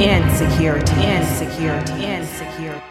Insecurity, 0.00 0.94
insecurity, 1.04 2.06
insecurity. 2.06 2.82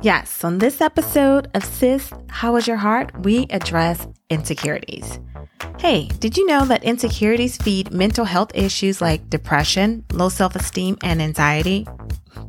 Yes, 0.00 0.44
on 0.44 0.58
this 0.58 0.80
episode 0.80 1.50
of 1.54 1.64
Sis, 1.64 2.12
How 2.28 2.54
is 2.54 2.68
Your 2.68 2.76
Heart? 2.76 3.24
We 3.24 3.48
address 3.50 4.06
insecurities. 4.30 5.18
Hey, 5.80 6.06
did 6.20 6.36
you 6.36 6.46
know 6.46 6.64
that 6.66 6.84
insecurities 6.84 7.56
feed 7.56 7.90
mental 7.90 8.26
health 8.26 8.52
issues 8.54 9.00
like 9.00 9.28
depression, 9.28 10.04
low 10.12 10.28
self 10.28 10.54
esteem, 10.54 10.96
and 11.02 11.20
anxiety? 11.20 11.84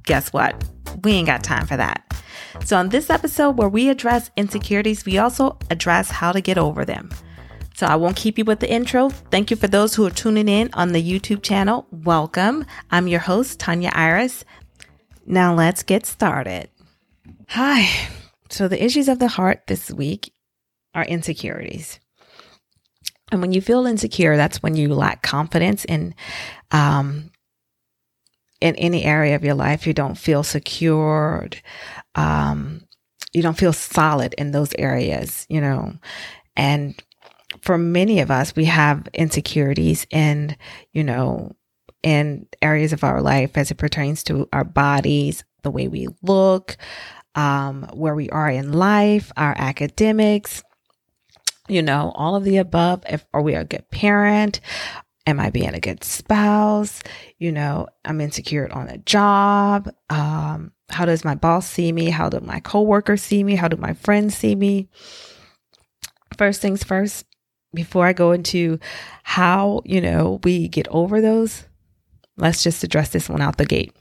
Guess 0.03 0.31
what? 0.31 0.63
We 1.03 1.13
ain't 1.13 1.25
got 1.25 1.43
time 1.43 1.65
for 1.65 1.75
that. 1.75 2.03
So, 2.65 2.77
on 2.77 2.89
this 2.89 3.09
episode 3.09 3.57
where 3.57 3.67
we 3.67 3.89
address 3.89 4.29
insecurities, 4.37 5.05
we 5.05 5.17
also 5.17 5.57
address 5.71 6.11
how 6.11 6.31
to 6.31 6.39
get 6.39 6.59
over 6.59 6.85
them. 6.85 7.09
So 7.79 7.85
I 7.85 7.95
won't 7.95 8.17
keep 8.17 8.37
you 8.37 8.43
with 8.43 8.59
the 8.59 8.69
intro. 8.69 9.07
Thank 9.07 9.49
you 9.49 9.55
for 9.55 9.69
those 9.69 9.95
who 9.95 10.05
are 10.05 10.11
tuning 10.11 10.49
in 10.49 10.69
on 10.73 10.91
the 10.91 11.01
YouTube 11.01 11.41
channel. 11.41 11.87
Welcome. 11.91 12.65
I'm 12.91 13.07
your 13.07 13.21
host, 13.21 13.57
Tanya 13.57 13.89
Iris. 13.93 14.43
Now 15.25 15.55
let's 15.55 15.81
get 15.83 16.05
started. 16.05 16.69
Hi. 17.47 17.89
So 18.49 18.67
the 18.67 18.83
issues 18.83 19.07
of 19.07 19.19
the 19.19 19.29
heart 19.29 19.61
this 19.67 19.89
week 19.89 20.33
are 20.93 21.05
insecurities. 21.05 22.01
And 23.31 23.39
when 23.39 23.53
you 23.53 23.61
feel 23.61 23.85
insecure, 23.85 24.35
that's 24.35 24.61
when 24.61 24.75
you 24.75 24.93
lack 24.93 25.23
confidence 25.23 25.85
in 25.85 26.15
um, 26.71 27.31
in 28.59 28.75
any 28.75 29.05
area 29.05 29.37
of 29.37 29.45
your 29.45 29.55
life. 29.55 29.87
You 29.87 29.93
don't 29.93 30.17
feel 30.17 30.43
secured. 30.43 31.61
Um, 32.15 32.81
you 33.31 33.41
don't 33.41 33.57
feel 33.57 33.71
solid 33.71 34.35
in 34.37 34.51
those 34.51 34.73
areas, 34.77 35.45
you 35.47 35.61
know. 35.61 35.93
And 36.57 37.01
for 37.61 37.77
many 37.77 38.19
of 38.19 38.31
us, 38.31 38.55
we 38.55 38.65
have 38.65 39.07
insecurities 39.13 40.05
in, 40.11 40.55
you 40.93 41.03
know, 41.03 41.55
in 42.03 42.47
areas 42.61 42.93
of 42.93 43.03
our 43.03 43.21
life 43.21 43.57
as 43.57 43.71
it 43.71 43.75
pertains 43.75 44.23
to 44.23 44.47
our 44.53 44.63
bodies, 44.63 45.43
the 45.63 45.71
way 45.71 45.87
we 45.87 46.07
look, 46.21 46.77
um, 47.35 47.89
where 47.93 48.15
we 48.15 48.29
are 48.29 48.49
in 48.49 48.73
life, 48.73 49.31
our 49.35 49.53
academics, 49.57 50.63
you 51.67 51.81
know, 51.81 52.11
all 52.15 52.35
of 52.35 52.43
the 52.43 52.57
above. 52.57 53.03
If 53.09 53.25
are 53.33 53.41
we 53.41 53.55
a 53.55 53.65
good 53.65 53.89
parent? 53.91 54.59
Am 55.27 55.39
I 55.39 55.49
being 55.49 55.75
a 55.75 55.79
good 55.79 56.03
spouse? 56.03 57.01
You 57.37 57.51
know, 57.51 57.87
I'm 58.03 58.21
insecure 58.21 58.67
on 58.71 58.87
a 58.87 58.97
job. 58.97 59.89
Um, 60.09 60.71
how 60.89 61.05
does 61.05 61.23
my 61.23 61.35
boss 61.35 61.69
see 61.69 61.91
me? 61.91 62.09
How 62.09 62.29
do 62.29 62.39
my 62.39 62.59
coworkers 62.59 63.21
see 63.21 63.43
me? 63.43 63.55
How 63.55 63.67
do 63.67 63.77
my 63.77 63.93
friends 63.93 64.35
see 64.35 64.55
me? 64.55 64.89
First 66.35 66.61
things 66.61 66.83
first, 66.83 67.25
before 67.73 68.05
I 68.05 68.13
go 68.13 68.31
into 68.31 68.79
how, 69.23 69.81
you 69.85 70.01
know, 70.01 70.39
we 70.43 70.67
get 70.67 70.87
over 70.89 71.21
those, 71.21 71.65
let's 72.37 72.63
just 72.63 72.83
address 72.83 73.09
this 73.09 73.29
one 73.29 73.41
out 73.41 73.57
the 73.57 73.65
gate. 73.65 73.95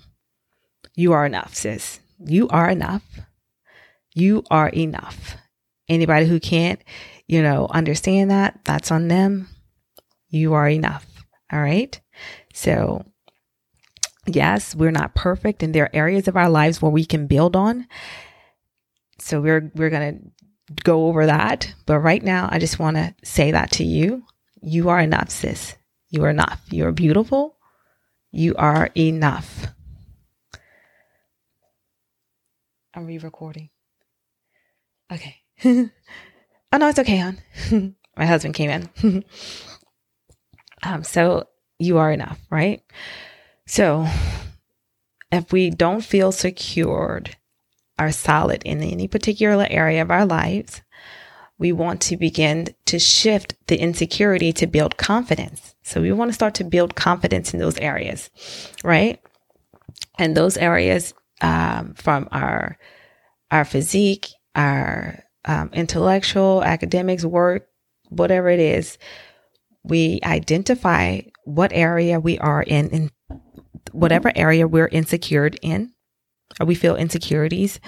You 0.94 1.12
are 1.12 1.26
enough, 1.26 1.54
sis. 1.54 2.00
You 2.18 2.48
are 2.48 2.68
enough. 2.68 3.04
You 4.14 4.42
are 4.50 4.68
enough. 4.70 5.36
Anybody 5.88 6.26
who 6.26 6.40
can't, 6.40 6.82
you 7.26 7.42
know, 7.42 7.68
understand 7.70 8.30
that, 8.30 8.60
that's 8.64 8.90
on 8.90 9.08
them. 9.08 9.48
You 10.28 10.54
are 10.54 10.68
enough. 10.68 11.06
All 11.52 11.60
right. 11.60 11.98
So, 12.52 13.04
yes, 14.26 14.74
we're 14.74 14.90
not 14.90 15.14
perfect 15.14 15.62
and 15.62 15.74
there 15.74 15.84
are 15.84 15.90
areas 15.96 16.28
of 16.28 16.36
our 16.36 16.50
lives 16.50 16.82
where 16.82 16.90
we 16.90 17.04
can 17.04 17.26
build 17.26 17.56
on. 17.56 17.86
So 19.18 19.40
we're 19.40 19.70
we're 19.74 19.90
going 19.90 20.18
to 20.18 20.37
go 20.84 21.06
over 21.06 21.26
that. 21.26 21.72
But 21.86 22.00
right 22.00 22.22
now, 22.22 22.48
I 22.50 22.58
just 22.58 22.78
want 22.78 22.96
to 22.96 23.14
say 23.24 23.50
that 23.52 23.70
to 23.72 23.84
you. 23.84 24.24
You 24.60 24.88
are 24.88 25.00
enough, 25.00 25.30
sis. 25.30 25.76
You 26.10 26.24
are 26.24 26.30
enough. 26.30 26.60
You 26.70 26.86
are 26.86 26.92
beautiful. 26.92 27.56
You 28.30 28.54
are 28.56 28.90
enough. 28.96 29.68
I'm 32.94 33.06
re 33.06 33.18
recording. 33.18 33.70
Okay. 35.12 35.36
oh, 35.64 35.90
no, 36.76 36.88
it's 36.88 36.98
okay, 36.98 37.18
hon. 37.18 37.38
My 38.16 38.26
husband 38.26 38.54
came 38.54 38.70
in. 38.70 39.24
um, 40.82 41.04
so 41.04 41.48
you 41.78 41.98
are 41.98 42.12
enough, 42.12 42.40
right? 42.50 42.82
So 43.66 44.06
if 45.30 45.52
we 45.52 45.70
don't 45.70 46.02
feel 46.02 46.32
secured 46.32 47.36
are 47.98 48.12
solid 48.12 48.62
in 48.64 48.82
any 48.82 49.08
particular 49.08 49.66
area 49.70 50.02
of 50.02 50.10
our 50.10 50.26
lives, 50.26 50.82
we 51.58 51.72
want 51.72 52.00
to 52.02 52.16
begin 52.16 52.68
to 52.86 52.98
shift 52.98 53.54
the 53.66 53.78
insecurity 53.78 54.52
to 54.52 54.66
build 54.66 54.96
confidence. 54.96 55.74
So 55.82 56.00
we 56.00 56.12
want 56.12 56.28
to 56.28 56.34
start 56.34 56.54
to 56.54 56.64
build 56.64 56.94
confidence 56.94 57.52
in 57.52 57.60
those 57.60 57.76
areas, 57.78 58.30
right? 58.84 59.20
And 60.18 60.36
those 60.36 60.56
areas 60.56 61.14
um, 61.40 61.94
from 61.94 62.28
our 62.30 62.78
our 63.50 63.64
physique, 63.64 64.26
our 64.54 65.24
um, 65.46 65.70
intellectual, 65.72 66.62
academics, 66.62 67.24
work, 67.24 67.66
whatever 68.10 68.50
it 68.50 68.60
is, 68.60 68.98
we 69.82 70.20
identify 70.22 71.20
what 71.44 71.72
area 71.72 72.20
we 72.20 72.38
are 72.38 72.62
in, 72.62 72.90
in 72.90 73.10
whatever 73.92 74.30
area 74.34 74.68
we're 74.68 74.88
insecure 74.88 75.50
in, 75.62 75.92
or 76.60 76.66
we 76.66 76.74
feel 76.74 76.96
insecurities 76.96 77.80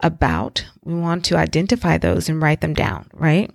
about, 0.00 0.64
we 0.82 0.94
want 0.94 1.24
to 1.26 1.36
identify 1.36 1.98
those 1.98 2.28
and 2.28 2.42
write 2.42 2.60
them 2.60 2.74
down, 2.74 3.08
right? 3.14 3.50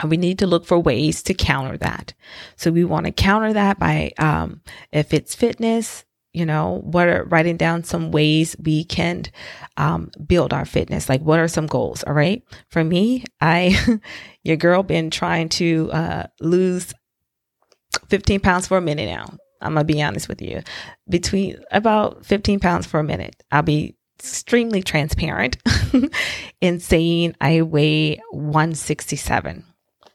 And 0.00 0.10
we 0.10 0.16
need 0.16 0.38
to 0.38 0.46
look 0.46 0.64
for 0.64 0.78
ways 0.78 1.22
to 1.24 1.34
counter 1.34 1.76
that. 1.78 2.14
So 2.56 2.70
we 2.70 2.84
want 2.84 3.06
to 3.06 3.12
counter 3.12 3.52
that 3.52 3.78
by, 3.78 4.12
um, 4.18 4.62
if 4.92 5.12
it's 5.12 5.34
fitness, 5.34 6.04
you 6.32 6.46
know, 6.46 6.80
what 6.84 7.08
are 7.08 7.24
writing 7.24 7.56
down 7.56 7.84
some 7.84 8.12
ways 8.12 8.56
we 8.62 8.84
can 8.84 9.24
um, 9.76 10.10
build 10.26 10.52
our 10.52 10.64
fitness? 10.64 11.08
Like, 11.08 11.20
what 11.22 11.40
are 11.40 11.48
some 11.48 11.66
goals? 11.66 12.04
All 12.04 12.14
right. 12.14 12.42
For 12.68 12.84
me, 12.84 13.24
I, 13.40 13.76
your 14.44 14.56
girl, 14.56 14.82
been 14.82 15.10
trying 15.10 15.48
to 15.50 15.90
uh, 15.92 16.26
lose 16.40 16.94
15 18.08 18.40
pounds 18.40 18.68
for 18.68 18.78
a 18.78 18.82
minute 18.82 19.06
now. 19.06 19.36
I'm 19.60 19.74
gonna 19.74 19.84
be 19.84 20.02
honest 20.02 20.28
with 20.28 20.42
you. 20.42 20.62
Between 21.08 21.58
about 21.70 22.24
15 22.24 22.60
pounds 22.60 22.86
for 22.86 23.00
a 23.00 23.04
minute, 23.04 23.42
I'll 23.50 23.62
be 23.62 23.96
extremely 24.18 24.82
transparent 24.82 25.56
in 26.60 26.80
saying 26.80 27.34
I 27.40 27.62
weigh 27.62 28.16
167, 28.30 29.64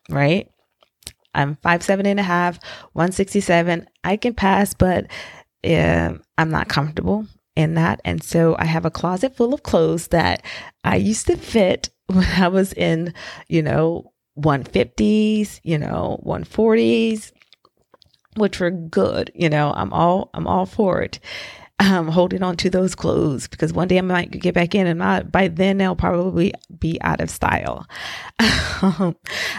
right? 0.09 0.49
I'm 1.33 1.57
five 1.57 1.83
seven 1.83 2.05
and 2.05 2.19
a 2.19 2.23
half, 2.23 2.59
167. 2.93 3.87
I 4.03 4.17
can 4.17 4.33
pass, 4.33 4.73
but 4.73 5.07
uh, 5.63 6.13
I'm 6.37 6.49
not 6.49 6.69
comfortable 6.69 7.27
in 7.55 7.75
that. 7.75 8.01
And 8.05 8.23
so 8.23 8.55
I 8.57 8.65
have 8.65 8.85
a 8.85 8.91
closet 8.91 9.35
full 9.35 9.53
of 9.53 9.63
clothes 9.63 10.07
that 10.09 10.43
I 10.83 10.95
used 10.95 11.27
to 11.27 11.37
fit 11.37 11.89
when 12.07 12.25
I 12.25 12.47
was 12.47 12.73
in, 12.73 13.13
you 13.47 13.61
know, 13.61 14.11
150s, 14.39 15.61
you 15.63 15.77
know, 15.77 16.21
140s, 16.25 17.31
which 18.35 18.59
were 18.59 18.71
good. 18.71 19.31
You 19.35 19.49
know, 19.49 19.73
I'm 19.75 19.93
all 19.93 20.29
I'm 20.33 20.47
all 20.47 20.65
for 20.65 21.01
it. 21.01 21.19
Um, 21.77 22.07
holding 22.07 22.41
on 22.41 22.55
to 22.57 22.69
those 22.69 22.95
clothes 22.95 23.49
because 23.49 23.73
one 23.73 23.89
day 23.89 23.97
I 23.97 24.01
might 24.01 24.31
get 24.31 24.55
back 24.55 24.73
in 24.73 24.87
and 24.87 24.97
not, 24.97 25.29
by 25.29 25.49
then 25.49 25.77
they'll 25.77 25.93
probably 25.93 26.53
be 26.79 27.01
out 27.01 27.19
of 27.19 27.29
style. 27.29 27.85
Um, 28.81 29.15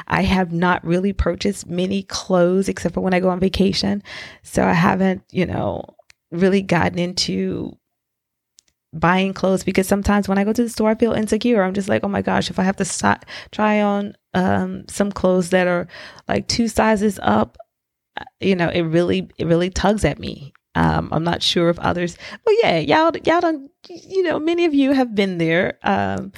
I 0.07 0.23
have 0.23 0.53
not 0.53 0.85
really 0.85 1.15
purchased 1.15 1.67
many 1.67 2.03
clothes 2.03 2.69
except 2.69 2.95
for 2.95 3.01
when 3.01 3.15
I 3.15 3.21
go 3.21 3.31
on 3.31 3.41
vacation. 3.41 4.03
So 4.43 4.63
I 4.63 4.75
haven't, 4.75 5.23
you 5.31 5.47
know, 5.47 5.97
really 6.31 6.61
gotten 6.61 6.99
into 6.99 7.79
buying 8.93 9.35
clothes 9.35 9.65
because 9.65 9.87
sometimes 9.87 10.29
when 10.29 10.39
I 10.39 10.45
go 10.45 10.53
to 10.53 10.63
the 10.63 10.69
store, 10.69 10.91
I 10.91 10.95
feel 10.95 11.13
insecure. 11.13 11.63
I'm 11.63 11.75
just 11.75 11.89
like, 11.89 12.05
oh 12.05 12.09
my 12.09 12.23
gosh, 12.23 12.51
if 12.51 12.59
I 12.59 12.63
have 12.63 12.77
to 12.77 13.19
try 13.51 13.81
on 13.81 14.17
um, 14.35 14.85
some 14.89 15.13
clothes 15.13 15.51
that 15.51 15.67
are 15.67 15.87
like 16.29 16.49
two 16.49 16.69
sizes 16.69 17.19
up, 17.23 17.57
you 18.41 18.55
know, 18.55 18.69
it 18.69 18.83
really, 18.83 19.31
it 19.39 19.47
really 19.47 19.71
tugs 19.71 20.05
at 20.05 20.19
me. 20.19 20.53
Um, 20.75 21.09
I'm 21.11 21.25
not 21.25 21.43
sure 21.43 21.71
if 21.71 21.79
others, 21.79 22.19
but 22.45 22.55
yeah, 22.63 22.79
y'all, 22.79 23.17
y'all 23.25 23.41
don't, 23.41 23.71
you 23.89 24.23
know, 24.23 24.39
many 24.39 24.67
of 24.67 24.75
you 24.75 24.93
have 24.93 25.15
been 25.15 25.39
there. 25.39 25.79
Um, 25.83 26.33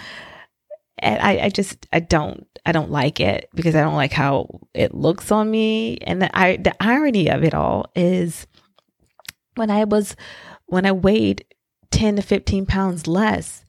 and 0.98 1.20
I, 1.20 1.46
I 1.46 1.48
just, 1.48 1.86
I 1.92 2.00
don't, 2.00 2.46
I 2.64 2.72
don't 2.72 2.90
like 2.90 3.18
it 3.20 3.48
because 3.54 3.74
I 3.74 3.80
don't 3.80 3.96
like 3.96 4.12
how 4.12 4.60
it 4.74 4.94
looks 4.94 5.32
on 5.32 5.50
me. 5.50 5.98
And 5.98 6.22
the, 6.22 6.38
I, 6.38 6.56
the 6.56 6.74
irony 6.80 7.28
of 7.30 7.42
it 7.42 7.54
all 7.54 7.90
is 7.96 8.46
when 9.56 9.70
I 9.70 9.84
was, 9.84 10.14
when 10.66 10.86
I 10.86 10.92
weighed 10.92 11.44
10 11.90 12.16
to 12.16 12.22
15 12.22 12.66
pounds 12.66 13.06
less, 13.06 13.64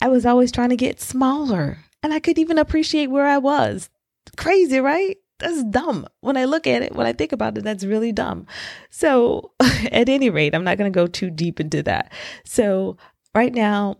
I 0.00 0.08
was 0.08 0.24
always 0.24 0.52
trying 0.52 0.70
to 0.70 0.76
get 0.76 1.00
smaller 1.00 1.78
and 2.02 2.12
I 2.12 2.20
could 2.20 2.38
even 2.38 2.58
appreciate 2.58 3.08
where 3.08 3.26
I 3.26 3.38
was. 3.38 3.90
Crazy, 4.36 4.78
right? 4.78 5.16
That's 5.38 5.62
dumb. 5.64 6.06
When 6.20 6.36
I 6.36 6.44
look 6.44 6.66
at 6.66 6.82
it, 6.82 6.94
when 6.94 7.06
I 7.06 7.12
think 7.12 7.32
about 7.32 7.56
it, 7.58 7.64
that's 7.64 7.84
really 7.84 8.12
dumb. 8.12 8.46
So, 8.90 9.52
at 9.60 10.08
any 10.08 10.30
rate, 10.30 10.54
I'm 10.54 10.64
not 10.64 10.78
going 10.78 10.92
to 10.92 10.96
go 10.96 11.06
too 11.06 11.30
deep 11.30 11.60
into 11.60 11.82
that. 11.84 12.12
So, 12.44 12.96
right 13.34 13.52
now, 13.52 13.96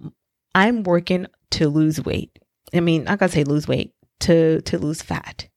I'm 0.55 0.82
working 0.82 1.26
to 1.52 1.69
lose 1.69 2.05
weight. 2.05 2.38
I 2.75 2.81
mean, 2.81 3.05
not 3.05 3.19
going 3.19 3.31
to 3.31 3.35
say 3.35 3.44
lose 3.44 3.69
weight, 3.69 3.94
to 4.20 4.61
to 4.62 4.79
lose 4.79 5.02
fat. 5.02 5.49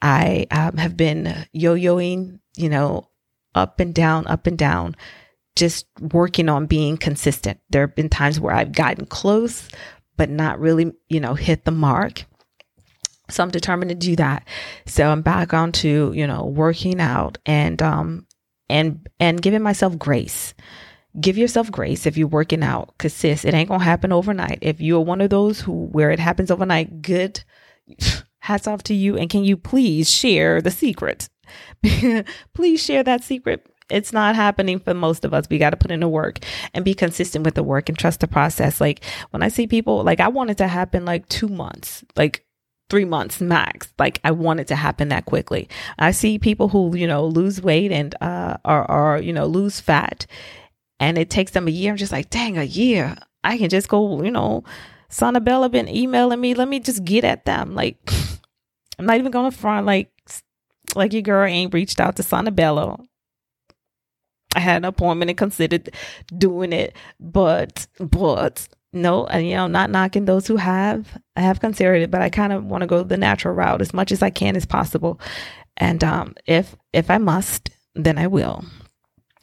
I 0.00 0.46
um, 0.50 0.78
have 0.78 0.96
been 0.96 1.46
yo-yoing, 1.52 2.40
you 2.56 2.68
know, 2.68 3.08
up 3.54 3.78
and 3.78 3.94
down, 3.94 4.26
up 4.26 4.46
and 4.46 4.58
down, 4.58 4.96
just 5.54 5.86
working 6.00 6.48
on 6.48 6.66
being 6.66 6.96
consistent. 6.96 7.60
There 7.70 7.86
have 7.86 7.94
been 7.94 8.08
times 8.08 8.40
where 8.40 8.54
I've 8.54 8.72
gotten 8.72 9.06
close, 9.06 9.68
but 10.16 10.28
not 10.28 10.58
really, 10.58 10.92
you 11.08 11.20
know, 11.20 11.34
hit 11.34 11.64
the 11.64 11.70
mark. 11.70 12.24
So 13.28 13.42
I'm 13.42 13.50
determined 13.50 13.88
to 13.90 13.94
do 13.94 14.16
that. 14.16 14.46
So 14.86 15.08
I'm 15.08 15.22
back 15.22 15.54
on 15.54 15.72
to, 15.72 16.12
you 16.14 16.26
know, 16.26 16.44
working 16.44 17.00
out 17.00 17.38
and 17.46 17.80
um 17.82 18.26
and 18.68 19.08
and 19.20 19.40
giving 19.40 19.62
myself 19.62 19.98
grace. 19.98 20.54
Give 21.20 21.36
yourself 21.36 21.70
grace 21.70 22.06
if 22.06 22.16
you're 22.16 22.26
working 22.26 22.62
out, 22.62 22.96
cause 22.98 23.12
sis, 23.12 23.44
it 23.44 23.54
ain't 23.54 23.68
gonna 23.68 23.84
happen 23.84 24.12
overnight. 24.12 24.58
If 24.62 24.80
you're 24.80 25.00
one 25.00 25.20
of 25.20 25.30
those 25.30 25.60
who 25.60 25.86
where 25.86 26.10
it 26.10 26.18
happens 26.18 26.50
overnight, 26.50 27.02
good 27.02 27.42
hats 28.40 28.66
off 28.66 28.82
to 28.84 28.94
you. 28.94 29.16
And 29.16 29.30
can 29.30 29.44
you 29.44 29.56
please 29.56 30.10
share 30.10 30.60
the 30.60 30.70
secret? 30.70 31.28
please 32.54 32.82
share 32.82 33.02
that 33.02 33.22
secret 33.22 33.66
it's 33.92 34.12
not 34.12 34.34
happening 34.34 34.78
for 34.78 34.94
most 34.94 35.24
of 35.24 35.34
us. 35.34 35.46
We 35.48 35.58
got 35.58 35.70
to 35.70 35.76
put 35.76 35.90
in 35.90 36.00
the 36.00 36.08
work 36.08 36.38
and 36.74 36.84
be 36.84 36.94
consistent 36.94 37.44
with 37.44 37.54
the 37.54 37.62
work 37.62 37.88
and 37.88 37.98
trust 37.98 38.20
the 38.20 38.26
process. 38.26 38.80
Like 38.80 39.04
when 39.30 39.42
I 39.42 39.48
see 39.48 39.66
people, 39.66 40.02
like 40.02 40.18
I 40.18 40.28
want 40.28 40.50
it 40.50 40.58
to 40.58 40.68
happen 40.68 41.04
like 41.04 41.28
two 41.28 41.48
months, 41.48 42.02
like 42.16 42.44
three 42.92 43.06
months 43.06 43.40
max. 43.40 43.90
Like 43.98 44.20
I 44.22 44.32
want 44.32 44.60
it 44.60 44.66
to 44.66 44.76
happen 44.76 45.08
that 45.08 45.24
quickly. 45.24 45.66
I 45.98 46.10
see 46.10 46.38
people 46.38 46.68
who, 46.68 46.94
you 46.94 47.06
know, 47.06 47.24
lose 47.24 47.62
weight 47.62 47.90
and, 47.90 48.14
uh, 48.20 48.58
or, 48.66 49.18
you 49.18 49.32
know, 49.32 49.46
lose 49.46 49.80
fat 49.80 50.26
and 51.00 51.16
it 51.16 51.30
takes 51.30 51.52
them 51.52 51.66
a 51.66 51.70
year. 51.70 51.92
I'm 51.92 51.96
just 51.96 52.12
like, 52.12 52.28
dang, 52.28 52.58
a 52.58 52.64
year. 52.64 53.16
I 53.42 53.56
can 53.56 53.70
just 53.70 53.88
go, 53.88 54.22
you 54.22 54.30
know, 54.30 54.62
Bella 55.40 55.70
been 55.70 55.88
emailing 55.88 56.42
me. 56.42 56.52
Let 56.52 56.68
me 56.68 56.80
just 56.80 57.02
get 57.02 57.24
at 57.24 57.46
them. 57.46 57.74
Like, 57.74 57.96
I'm 58.98 59.06
not 59.06 59.16
even 59.16 59.32
going 59.32 59.50
to 59.50 59.56
front 59.56 59.86
like, 59.86 60.10
like 60.94 61.14
your 61.14 61.22
girl 61.22 61.46
ain't 61.46 61.72
reached 61.72 61.98
out 61.98 62.16
to 62.16 62.22
Bella. 62.50 62.98
I 64.54 64.60
had 64.60 64.76
an 64.76 64.84
appointment 64.84 65.30
and 65.30 65.38
considered 65.38 65.94
doing 66.36 66.74
it, 66.74 66.94
but 67.18 67.86
but 67.98 68.68
no, 68.92 69.26
and 69.26 69.46
you 69.46 69.54
know, 69.54 69.66
not 69.66 69.90
knocking 69.90 70.26
those 70.26 70.46
who 70.46 70.56
have. 70.56 71.18
I 71.36 71.40
have 71.40 71.60
considered 71.60 72.02
it, 72.02 72.10
but 72.10 72.20
I 72.20 72.28
kind 72.28 72.52
of 72.52 72.64
want 72.64 72.82
to 72.82 72.86
go 72.86 73.02
the 73.02 73.16
natural 73.16 73.54
route 73.54 73.80
as 73.80 73.94
much 73.94 74.12
as 74.12 74.22
I 74.22 74.30
can 74.30 74.54
as 74.56 74.66
possible. 74.66 75.20
And 75.76 76.04
um, 76.04 76.34
if 76.46 76.76
if 76.92 77.10
I 77.10 77.18
must, 77.18 77.70
then 77.94 78.18
I 78.18 78.26
will. 78.26 78.64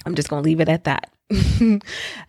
I'm 0.06 0.16
just 0.16 0.30
gonna 0.30 0.44
leave 0.44 0.60
it 0.60 0.70
at 0.70 0.84
that. 0.86 1.12
I'm 1.32 1.82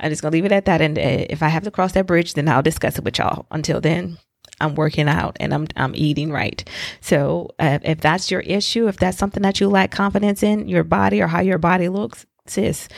just 0.04 0.22
gonna 0.22 0.32
leave 0.32 0.44
it 0.44 0.52
at 0.52 0.64
that. 0.64 0.80
And 0.80 0.98
uh, 0.98 1.26
if 1.30 1.42
I 1.42 1.48
have 1.48 1.64
to 1.64 1.70
cross 1.70 1.92
that 1.92 2.06
bridge, 2.06 2.34
then 2.34 2.48
I'll 2.48 2.62
discuss 2.62 2.98
it 2.98 3.04
with 3.04 3.18
y'all. 3.18 3.46
Until 3.50 3.80
then, 3.80 4.18
I'm 4.60 4.74
working 4.74 5.08
out 5.08 5.36
and 5.40 5.52
I'm 5.52 5.66
I'm 5.76 5.94
eating 5.94 6.32
right. 6.32 6.66
So 7.00 7.50
uh, 7.58 7.80
if 7.82 8.00
that's 8.00 8.30
your 8.30 8.40
issue, 8.40 8.88
if 8.88 8.96
that's 8.96 9.18
something 9.18 9.42
that 9.42 9.60
you 9.60 9.68
lack 9.68 9.90
confidence 9.90 10.42
in 10.42 10.68
your 10.68 10.84
body 10.84 11.20
or 11.20 11.26
how 11.26 11.40
your 11.40 11.58
body 11.58 11.88
looks, 11.88 12.24
sis, 12.46 12.88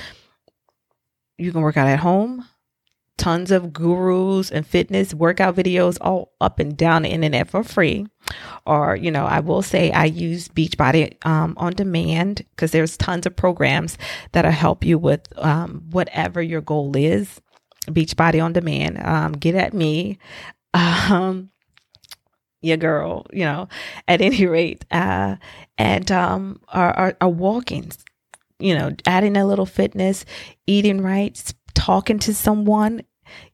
you 1.39 1.53
can 1.53 1.61
work 1.61 1.77
out 1.77 1.89
at 1.89 2.01
home. 2.01 2.47
Tons 3.23 3.53
of 3.53 3.73
gurus 3.73 4.51
and 4.51 4.67
fitness 4.67 5.15
workout 5.15 5.55
videos 5.55 5.97
all 6.01 6.33
up 6.41 6.59
and 6.59 6.77
down 6.77 7.03
the 7.03 7.09
internet 7.09 7.49
for 7.49 7.63
free. 7.63 8.05
Or, 8.67 8.97
you 8.97 9.13
know, 9.13 9.27
I 9.27 9.39
will 9.39 9.63
say 9.63 9.93
I 9.93 10.07
use 10.07 10.49
Beachbody 10.49 11.25
um, 11.25 11.55
on 11.57 11.73
demand 11.75 12.45
because 12.51 12.73
there's 12.73 12.97
tons 12.97 13.25
of 13.25 13.37
programs 13.37 13.97
that'll 14.33 14.51
help 14.51 14.85
you 14.85 14.99
with 14.99 15.21
um, 15.39 15.85
whatever 15.91 16.43
your 16.43 16.63
goal 16.63 16.97
is. 16.97 17.41
Beachbody 17.87 18.43
on 18.43 18.55
demand. 18.55 19.01
Um, 19.01 19.33
get 19.33 19.55
at 19.55 19.73
me. 19.73 20.19
Um, 20.75 21.51
your 22.63 22.79
girl, 22.79 23.27
you 23.31 23.45
know, 23.45 23.69
at 24.09 24.23
any 24.23 24.47
rate, 24.47 24.87
uh, 24.91 25.37
and 25.77 26.11
um, 26.11 26.63
our, 26.69 26.93
our, 26.93 27.17
our 27.21 27.29
walk-ins 27.29 27.99
you 28.59 28.79
know, 28.79 28.95
adding 29.05 29.37
a 29.37 29.45
little 29.45 29.67
fitness, 29.67 30.25
eating 30.67 31.03
right, 31.03 31.53
talking 31.75 32.19
to 32.21 32.33
someone, 32.33 33.03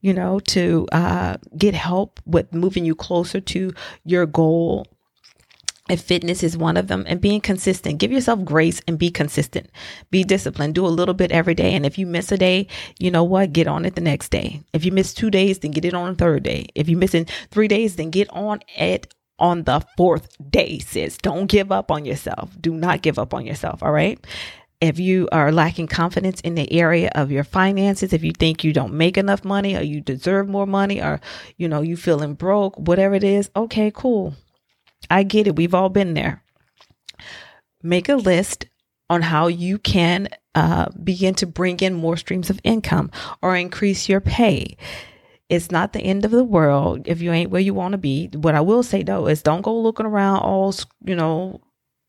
you 0.01 0.13
know, 0.13 0.39
to 0.39 0.87
uh, 0.91 1.37
get 1.57 1.73
help 1.73 2.19
with 2.25 2.53
moving 2.53 2.85
you 2.85 2.95
closer 2.95 3.39
to 3.41 3.73
your 4.05 4.25
goal. 4.25 4.87
If 5.89 6.01
fitness 6.01 6.43
is 6.43 6.55
one 6.55 6.77
of 6.77 6.87
them 6.87 7.03
and 7.07 7.19
being 7.19 7.41
consistent, 7.41 7.97
give 7.97 8.11
yourself 8.11 8.45
grace 8.45 8.79
and 8.87 8.99
be 8.99 9.09
consistent. 9.09 9.71
Be 10.11 10.23
disciplined. 10.23 10.75
Do 10.75 10.85
a 10.85 10.87
little 10.87 11.15
bit 11.15 11.31
every 11.31 11.55
day. 11.55 11.73
And 11.73 11.83
if 11.83 11.97
you 11.97 12.05
miss 12.05 12.31
a 12.31 12.37
day, 12.37 12.67
you 12.99 13.09
know 13.09 13.23
what? 13.23 13.53
Get 13.53 13.67
on 13.67 13.85
it 13.85 13.95
the 13.95 14.01
next 14.01 14.29
day. 14.29 14.61
If 14.71 14.85
you 14.85 14.91
miss 14.91 15.15
two 15.15 15.31
days, 15.31 15.59
then 15.59 15.71
get 15.71 15.85
it 15.85 15.95
on 15.95 16.11
the 16.11 16.15
third 16.15 16.43
day. 16.43 16.67
If 16.75 16.89
you're 16.89 16.99
missing 16.99 17.25
three 17.49 17.67
days, 17.67 17.95
then 17.95 18.11
get 18.11 18.29
on 18.29 18.59
it 18.77 19.11
on 19.39 19.63
the 19.63 19.81
fourth 19.97 20.35
day, 20.51 20.77
sis. 20.77 21.17
Don't 21.17 21.47
give 21.47 21.71
up 21.71 21.89
on 21.89 22.05
yourself. 22.05 22.51
Do 22.61 22.73
not 22.73 23.01
give 23.01 23.17
up 23.17 23.33
on 23.33 23.45
yourself. 23.45 23.81
All 23.81 23.91
right 23.91 24.23
if 24.81 24.97
you 24.97 25.27
are 25.31 25.51
lacking 25.51 25.87
confidence 25.87 26.39
in 26.41 26.55
the 26.55 26.71
area 26.71 27.11
of 27.13 27.31
your 27.31 27.43
finances, 27.43 28.13
if 28.13 28.23
you 28.23 28.31
think 28.31 28.63
you 28.63 28.71
don't 28.71 28.93
make 28.93 29.17
enough 29.17 29.43
money 29.43 29.75
or 29.75 29.81
you 29.81 29.99
deserve 29.99 30.47
more 30.47 30.65
money 30.65 31.01
or, 31.01 31.19
you 31.57 31.67
know, 31.67 31.81
you 31.81 31.97
feeling 31.97 32.33
broke, 32.33 32.77
whatever 32.77 33.15
it 33.15 33.23
is, 33.23 33.49
okay, 33.55 33.91
cool. 33.93 34.35
I 35.09 35.23
get 35.23 35.47
it. 35.47 35.55
We've 35.55 35.73
all 35.73 35.89
been 35.89 36.13
there. 36.13 36.43
Make 37.83 38.07
a 38.07 38.15
list 38.15 38.67
on 39.09 39.21
how 39.21 39.47
you 39.47 39.79
can 39.79 40.29
uh, 40.55 40.89
begin 41.03 41.33
to 41.35 41.47
bring 41.47 41.79
in 41.79 41.93
more 41.93 42.15
streams 42.15 42.49
of 42.49 42.61
income 42.63 43.11
or 43.41 43.55
increase 43.55 44.07
your 44.07 44.21
pay. 44.21 44.77
It's 45.49 45.71
not 45.71 45.93
the 45.93 46.01
end 46.01 46.25
of 46.25 46.31
the 46.31 46.43
world 46.43 47.01
if 47.05 47.21
you 47.21 47.31
ain't 47.31 47.49
where 47.49 47.61
you 47.61 47.73
want 47.73 47.93
to 47.93 47.97
be. 47.97 48.29
What 48.33 48.55
I 48.55 48.61
will 48.61 48.83
say 48.83 49.03
though 49.03 49.27
is 49.27 49.41
don't 49.41 49.63
go 49.63 49.77
looking 49.77 50.05
around 50.05 50.39
all, 50.39 50.73
you 51.03 51.15
know, 51.15 51.59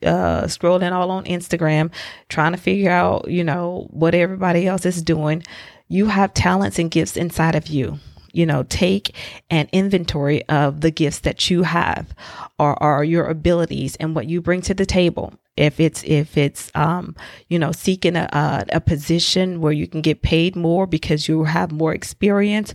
uh, 0.04 0.42
scrolling 0.44 0.92
all 0.92 1.10
on 1.10 1.24
Instagram, 1.24 1.90
trying 2.28 2.52
to 2.52 2.58
figure 2.58 2.90
out, 2.90 3.30
you 3.30 3.44
know, 3.44 3.86
what 3.90 4.14
everybody 4.14 4.66
else 4.66 4.86
is 4.86 5.02
doing. 5.02 5.42
You 5.88 6.06
have 6.06 6.34
talents 6.34 6.78
and 6.78 6.90
gifts 6.90 7.16
inside 7.16 7.54
of 7.54 7.66
you. 7.68 7.98
You 8.32 8.46
know, 8.46 8.62
take 8.62 9.14
an 9.50 9.68
inventory 9.72 10.44
of 10.48 10.82
the 10.82 10.92
gifts 10.92 11.18
that 11.20 11.50
you 11.50 11.64
have 11.64 12.14
or, 12.60 12.80
or 12.80 13.02
your 13.02 13.26
abilities 13.26 13.96
and 13.96 14.14
what 14.14 14.28
you 14.28 14.40
bring 14.40 14.60
to 14.62 14.74
the 14.74 14.86
table. 14.86 15.34
If 15.56 15.80
it's, 15.80 16.04
if 16.04 16.38
it's, 16.38 16.70
um, 16.76 17.16
you 17.48 17.58
know, 17.58 17.72
seeking 17.72 18.14
a, 18.14 18.28
a, 18.32 18.76
a 18.76 18.80
position 18.80 19.60
where 19.60 19.72
you 19.72 19.88
can 19.88 20.00
get 20.00 20.22
paid 20.22 20.54
more 20.54 20.86
because 20.86 21.26
you 21.26 21.42
have 21.42 21.72
more 21.72 21.92
experience 21.92 22.72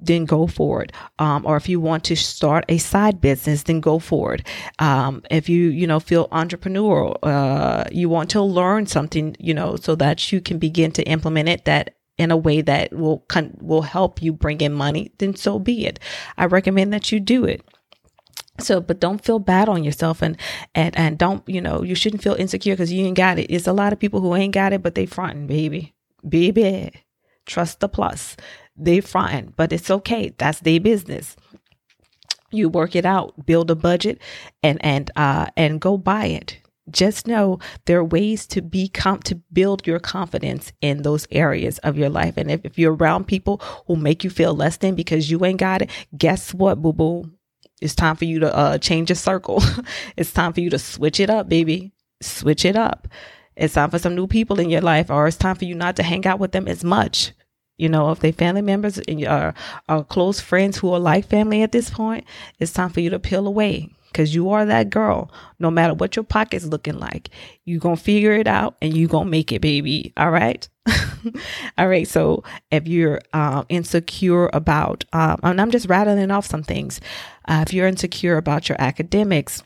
then 0.00 0.24
go 0.24 0.46
forward. 0.46 0.92
Um, 1.18 1.44
or 1.46 1.56
if 1.56 1.68
you 1.68 1.80
want 1.80 2.04
to 2.04 2.16
start 2.16 2.64
a 2.68 2.78
side 2.78 3.20
business, 3.20 3.64
then 3.64 3.80
go 3.80 3.98
forward. 3.98 4.46
Um, 4.78 5.22
if 5.30 5.48
you, 5.48 5.68
you 5.68 5.86
know, 5.86 6.00
feel 6.00 6.28
entrepreneurial, 6.28 7.16
uh, 7.22 7.84
you 7.92 8.08
want 8.08 8.30
to 8.30 8.42
learn 8.42 8.86
something, 8.86 9.36
you 9.38 9.54
know, 9.54 9.76
so 9.76 9.94
that 9.96 10.32
you 10.32 10.40
can 10.40 10.58
begin 10.58 10.92
to 10.92 11.02
implement 11.04 11.48
it 11.48 11.64
that 11.64 11.96
in 12.18 12.30
a 12.30 12.36
way 12.36 12.60
that 12.60 12.92
will 12.92 13.20
con- 13.28 13.56
will 13.60 13.82
help 13.82 14.22
you 14.22 14.30
bring 14.30 14.60
in 14.60 14.72
money, 14.72 15.10
then 15.18 15.34
so 15.34 15.58
be 15.58 15.86
it. 15.86 15.98
I 16.36 16.44
recommend 16.44 16.92
that 16.92 17.10
you 17.10 17.18
do 17.18 17.46
it. 17.46 17.62
So, 18.58 18.78
but 18.78 19.00
don't 19.00 19.24
feel 19.24 19.38
bad 19.38 19.70
on 19.70 19.84
yourself 19.84 20.20
and, 20.20 20.36
and, 20.74 20.94
and 20.98 21.16
don't, 21.16 21.42
you 21.48 21.62
know, 21.62 21.82
you 21.82 21.94
shouldn't 21.94 22.22
feel 22.22 22.34
insecure 22.34 22.74
because 22.74 22.92
you 22.92 23.06
ain't 23.06 23.16
got 23.16 23.38
it. 23.38 23.46
It's 23.46 23.66
a 23.66 23.72
lot 23.72 23.94
of 23.94 23.98
people 23.98 24.20
who 24.20 24.36
ain't 24.36 24.52
got 24.52 24.74
it, 24.74 24.82
but 24.82 24.94
they 24.94 25.06
fronting, 25.06 25.46
baby. 25.46 25.94
Baby. 26.28 26.92
Trust 27.46 27.80
the 27.80 27.88
plus 27.88 28.36
they 28.76 29.00
fronting, 29.00 29.52
but 29.56 29.72
it's 29.72 29.90
okay. 29.90 30.34
That's 30.38 30.60
their 30.60 30.80
business. 30.80 31.36
You 32.50 32.68
work 32.68 32.96
it 32.96 33.06
out, 33.06 33.46
build 33.46 33.70
a 33.70 33.74
budget, 33.74 34.20
and 34.62 34.84
and 34.84 35.10
uh 35.16 35.46
and 35.56 35.80
go 35.80 35.96
buy 35.96 36.26
it. 36.26 36.58
Just 36.90 37.28
know 37.28 37.60
there 37.84 38.00
are 38.00 38.04
ways 38.04 38.46
to 38.48 38.62
be 38.62 38.88
comp 38.88 39.22
to 39.24 39.36
build 39.52 39.86
your 39.86 40.00
confidence 40.00 40.72
in 40.80 41.02
those 41.02 41.28
areas 41.30 41.78
of 41.78 41.96
your 41.96 42.08
life. 42.08 42.36
And 42.36 42.50
if, 42.50 42.62
if 42.64 42.78
you're 42.78 42.94
around 42.94 43.28
people 43.28 43.60
who 43.86 43.94
make 43.94 44.24
you 44.24 44.30
feel 44.30 44.54
less 44.54 44.78
than 44.78 44.96
because 44.96 45.30
you 45.30 45.44
ain't 45.44 45.60
got 45.60 45.82
it, 45.82 45.90
guess 46.16 46.52
what, 46.52 46.82
boo 46.82 46.92
boo? 46.92 47.30
It's 47.80 47.94
time 47.94 48.16
for 48.16 48.24
you 48.24 48.40
to 48.40 48.54
uh, 48.54 48.78
change 48.78 49.08
your 49.08 49.16
circle. 49.16 49.62
it's 50.16 50.32
time 50.32 50.52
for 50.52 50.60
you 50.60 50.70
to 50.70 50.78
switch 50.78 51.20
it 51.20 51.30
up, 51.30 51.48
baby. 51.48 51.92
Switch 52.20 52.64
it 52.64 52.74
up. 52.74 53.06
It's 53.56 53.74
time 53.74 53.90
for 53.90 53.98
some 53.98 54.16
new 54.16 54.26
people 54.26 54.58
in 54.58 54.70
your 54.70 54.80
life, 54.80 55.10
or 55.10 55.28
it's 55.28 55.36
time 55.36 55.54
for 55.54 55.66
you 55.66 55.74
not 55.74 55.96
to 55.96 56.02
hang 56.02 56.26
out 56.26 56.40
with 56.40 56.52
them 56.52 56.66
as 56.66 56.82
much 56.82 57.32
you 57.80 57.88
know, 57.88 58.10
if 58.10 58.20
they 58.20 58.30
family 58.30 58.60
members 58.60 58.98
and 58.98 59.24
are, 59.26 59.54
are 59.88 60.04
close 60.04 60.38
friends 60.38 60.76
who 60.76 60.92
are 60.92 61.00
like 61.00 61.26
family 61.26 61.62
at 61.62 61.72
this 61.72 61.88
point, 61.88 62.24
it's 62.58 62.72
time 62.72 62.90
for 62.90 63.00
you 63.00 63.08
to 63.08 63.18
peel 63.18 63.46
away 63.46 63.88
because 64.12 64.34
you 64.34 64.50
are 64.50 64.66
that 64.66 64.90
girl. 64.90 65.32
No 65.58 65.70
matter 65.70 65.94
what 65.94 66.14
your 66.14 66.24
pocket's 66.24 66.66
looking 66.66 66.98
like, 66.98 67.30
you're 67.64 67.80
to 67.96 67.96
figure 67.96 68.32
it 68.32 68.46
out 68.46 68.76
and 68.82 68.94
you're 68.94 69.08
to 69.08 69.24
make 69.24 69.50
it, 69.50 69.62
baby. 69.62 70.12
All 70.18 70.30
right. 70.30 70.68
All 71.78 71.88
right. 71.88 72.06
So 72.06 72.44
if 72.70 72.86
you're 72.86 73.22
uh, 73.32 73.64
insecure 73.70 74.50
about, 74.52 75.04
um, 75.14 75.40
and 75.42 75.58
I'm 75.58 75.70
just 75.70 75.88
rattling 75.88 76.30
off 76.30 76.46
some 76.46 76.62
things. 76.62 77.00
Uh, 77.48 77.64
if 77.66 77.72
you're 77.72 77.86
insecure 77.86 78.36
about 78.36 78.68
your 78.68 78.78
academics, 78.78 79.62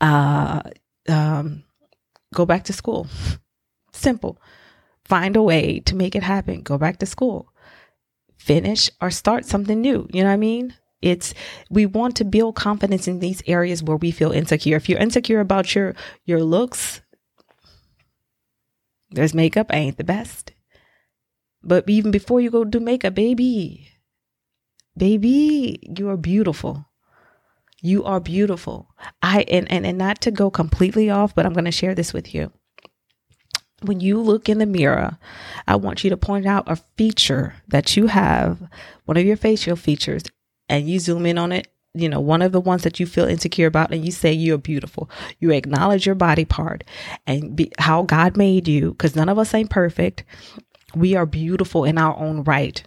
uh, 0.00 0.60
um, 1.08 1.62
go 2.34 2.44
back 2.44 2.64
to 2.64 2.72
school. 2.72 3.06
Simple 3.92 4.40
find 5.08 5.36
a 5.36 5.42
way 5.42 5.80
to 5.80 5.96
make 5.96 6.14
it 6.16 6.22
happen. 6.22 6.62
Go 6.62 6.78
back 6.78 6.98
to 6.98 7.06
school, 7.06 7.52
finish 8.38 8.90
or 9.00 9.10
start 9.10 9.44
something 9.44 9.80
new. 9.80 10.08
You 10.12 10.22
know 10.22 10.28
what 10.28 10.34
I 10.34 10.38
mean? 10.38 10.74
It's 11.02 11.34
we 11.70 11.86
want 11.86 12.16
to 12.16 12.24
build 12.24 12.56
confidence 12.56 13.06
in 13.08 13.20
these 13.20 13.42
areas 13.46 13.82
where 13.82 13.96
we 13.98 14.10
feel 14.10 14.32
insecure. 14.32 14.76
If 14.76 14.88
you're 14.88 14.98
insecure 15.00 15.40
about 15.40 15.74
your 15.74 15.94
your 16.24 16.42
looks, 16.42 17.02
There's 19.10 19.34
makeup, 19.34 19.68
I 19.70 19.76
ain't 19.76 19.98
the 19.98 20.04
best. 20.04 20.52
But 21.62 21.88
even 21.88 22.10
before 22.10 22.40
you 22.40 22.50
go 22.50 22.64
do 22.64 22.80
makeup, 22.80 23.14
baby, 23.14 23.88
baby, 24.96 25.78
you 25.96 26.08
are 26.08 26.16
beautiful. 26.16 26.86
You 27.82 28.04
are 28.04 28.20
beautiful. 28.20 28.88
I 29.22 29.42
and, 29.48 29.70
and 29.70 29.86
and 29.86 29.98
not 29.98 30.20
to 30.22 30.30
go 30.30 30.50
completely 30.50 31.10
off, 31.10 31.34
but 31.34 31.46
I'm 31.46 31.52
going 31.52 31.64
to 31.66 31.70
share 31.72 31.94
this 31.94 32.12
with 32.12 32.34
you. 32.34 32.52
When 33.82 34.00
you 34.00 34.20
look 34.20 34.48
in 34.48 34.58
the 34.58 34.66
mirror, 34.66 35.18
I 35.68 35.76
want 35.76 36.02
you 36.02 36.10
to 36.10 36.16
point 36.16 36.46
out 36.46 36.64
a 36.66 36.76
feature 36.96 37.54
that 37.68 37.96
you 37.96 38.06
have, 38.06 38.58
one 39.04 39.16
of 39.16 39.24
your 39.24 39.36
facial 39.36 39.76
features, 39.76 40.22
and 40.68 40.88
you 40.88 40.98
zoom 40.98 41.26
in 41.26 41.38
on 41.38 41.52
it 41.52 41.68
you 41.96 42.08
know, 42.08 42.20
one 42.20 42.42
of 42.42 42.52
the 42.52 42.60
ones 42.60 42.82
that 42.82 43.00
you 43.00 43.06
feel 43.06 43.24
insecure 43.24 43.66
about 43.66 43.92
and 43.92 44.04
you 44.04 44.12
say 44.12 44.30
you're 44.30 44.58
beautiful. 44.58 45.08
You 45.40 45.50
acknowledge 45.50 46.04
your 46.04 46.14
body 46.14 46.44
part 46.44 46.84
and 47.26 47.56
be, 47.56 47.72
how 47.78 48.02
God 48.02 48.36
made 48.36 48.68
you 48.68 48.90
because 48.90 49.16
none 49.16 49.30
of 49.30 49.38
us 49.38 49.54
ain't 49.54 49.70
perfect. 49.70 50.22
We 50.94 51.16
are 51.16 51.26
beautiful 51.26 51.84
in 51.84 51.96
our 51.96 52.16
own 52.16 52.44
right. 52.44 52.82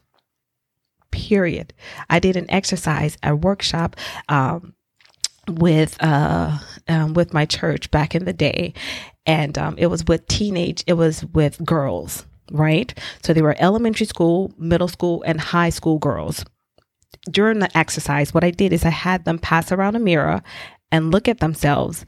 Period. 1.12 1.74
I 2.10 2.20
did 2.20 2.36
an 2.36 2.50
exercise, 2.50 3.18
a 3.24 3.36
workshop 3.36 3.96
um, 4.30 4.76
with 5.48 5.98
uh 6.00 6.60
um, 6.88 7.16
with 7.16 7.34
my 7.34 7.48
church 7.48 7.90
back 7.90 8.14
in 8.14 8.26
the 8.26 8.34
day, 8.34 8.76
and 9.30 9.58
um, 9.58 9.76
it 9.78 9.88
was 9.88 10.04
with 10.06 10.28
teenage. 10.28 10.84
It 10.88 10.94
was 10.94 11.24
with 11.26 11.64
girls, 11.64 12.26
right? 12.52 12.94
So 13.24 13.34
they 13.34 13.42
were 13.42 13.56
elementary 13.60 14.08
school, 14.08 14.52
middle 14.58 14.88
school, 14.88 15.24
and 15.26 15.40
high 15.40 15.70
school 15.70 16.00
girls 16.00 16.44
during 17.30 17.60
the 17.60 17.78
exercise, 17.78 18.34
what 18.34 18.44
I 18.44 18.52
did 18.52 18.74
is 18.74 18.86
I 18.86 18.90
had 18.90 19.26
them 19.26 19.40
pass 19.40 19.72
around 19.72 19.96
a 19.96 20.00
mirror 20.00 20.42
and 20.92 21.12
look 21.12 21.28
at 21.28 21.40
themselves 21.40 22.06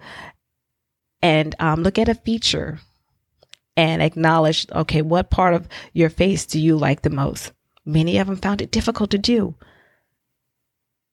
and 1.21 1.55
um, 1.59 1.83
look 1.83 1.99
at 1.99 2.09
a 2.09 2.15
feature 2.15 2.79
and 3.77 4.01
acknowledge, 4.01 4.67
okay, 4.71 5.01
what 5.01 5.29
part 5.29 5.53
of 5.53 5.67
your 5.93 6.09
face 6.09 6.45
do 6.45 6.59
you 6.59 6.77
like 6.77 7.01
the 7.01 7.09
most? 7.09 7.51
Many 7.85 8.17
of 8.17 8.27
them 8.27 8.37
found 8.37 8.61
it 8.61 8.71
difficult 8.71 9.11
to 9.11 9.17
do 9.17 9.55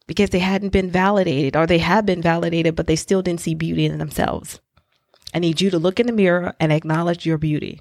because 0.07 0.31
they 0.31 0.39
hadn't 0.39 0.71
been 0.71 0.91
validated 0.91 1.57
or 1.57 1.67
they 1.67 1.79
had 1.79 2.07
been 2.07 2.23
validated, 2.23 2.77
but 2.77 2.87
they 2.87 2.97
still 2.97 3.23
didn't 3.23 3.41
see 3.41 3.55
beauty 3.55 3.85
in 3.87 3.99
themselves. 3.99 4.61
I 5.35 5.39
need 5.39 5.61
you 5.61 5.71
to 5.71 5.79
look 5.79 6.01
in 6.01 6.07
the 6.07 6.13
mirror 6.13 6.55
and 6.61 6.73
acknowledge 6.73 7.27
your 7.27 7.39
beauty 7.39 7.81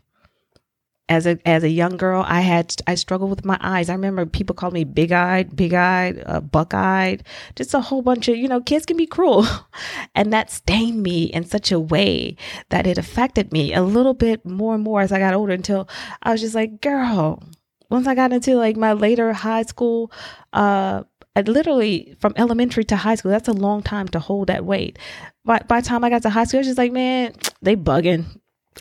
as 1.10 1.25
a 1.25 1.38
as 1.48 1.63
a 1.63 1.70
young 1.70 1.98
girl, 1.98 2.24
I 2.27 2.42
had 2.42 2.75
I 2.86 2.96
struggled 2.96 3.30
with 3.30 3.46
my 3.46 3.58
eyes. 3.62 3.89
I 3.89 3.94
remember 3.94 4.25
people 4.25 4.56
called 4.56 4.74
me 4.74 4.84
big 4.84 5.12
eyed, 5.12 5.56
big 5.56 5.74
eyed, 5.74 6.22
uh, 6.25 6.42
buck 6.42 6.74
eyed, 6.74 7.24
just 7.56 7.74
a 7.74 7.80
whole 7.80 8.01
bunch 8.01 8.27
of 8.27 8.36
you 8.36 8.48
know 8.48 8.62
kids 8.62 8.86
can 8.86 8.98
be 8.98 9.06
cruel, 9.06 9.46
and 10.16 10.34
that 10.34 10.51
stained 10.51 11.04
me 11.04 11.25
in 11.25 11.46
such 11.46 11.72
a 11.72 11.80
way 11.80 12.36
that 12.70 12.88
it 12.88 12.98
affected 12.98 13.54
me 13.54 13.74
a 13.74 13.84
little 13.84 14.13
bit 14.13 14.46
more 14.46 14.75
and 14.75 14.84
more 14.84 15.01
as 15.01 15.12
I 15.12 15.20
got 15.20 15.34
older. 15.34 15.54
Until 15.54 15.88
I 16.24 16.32
was 16.32 16.42
just 16.42 16.56
like, 16.56 16.82
girl. 16.82 17.44
Once 17.89 18.06
I 18.06 18.16
got 18.16 18.34
into 18.34 18.58
like 18.58 18.75
my 18.75 18.92
later 18.92 19.32
high 19.32 19.63
school, 19.63 20.12
uh, 20.51 21.04
Literally 21.41 22.15
from 22.20 22.34
elementary 22.36 22.84
to 22.86 22.96
high 22.96 23.15
school, 23.15 23.32
that's 23.32 23.48
a 23.48 23.53
long 23.53 23.84
time 23.84 24.08
to 24.10 24.20
hold 24.20 24.48
that 24.48 24.65
weight. 24.65 24.98
By 25.46 25.60
by 25.67 25.82
the 25.82 25.88
time 25.88 26.03
I 26.03 26.10
got 26.10 26.24
to 26.24 26.29
high 26.29 26.46
school, 26.46 26.60
I 26.60 26.62
was 26.62 26.67
just 26.67 26.77
like, 26.77 26.91
man, 26.91 27.34
they 27.62 27.75
bugging. 27.75 28.25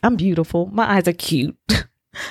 I'm 0.03 0.17
beautiful. 0.17 0.67
My 0.67 0.97
eyes 0.97 1.09
are 1.09 1.13
cute. 1.13 1.57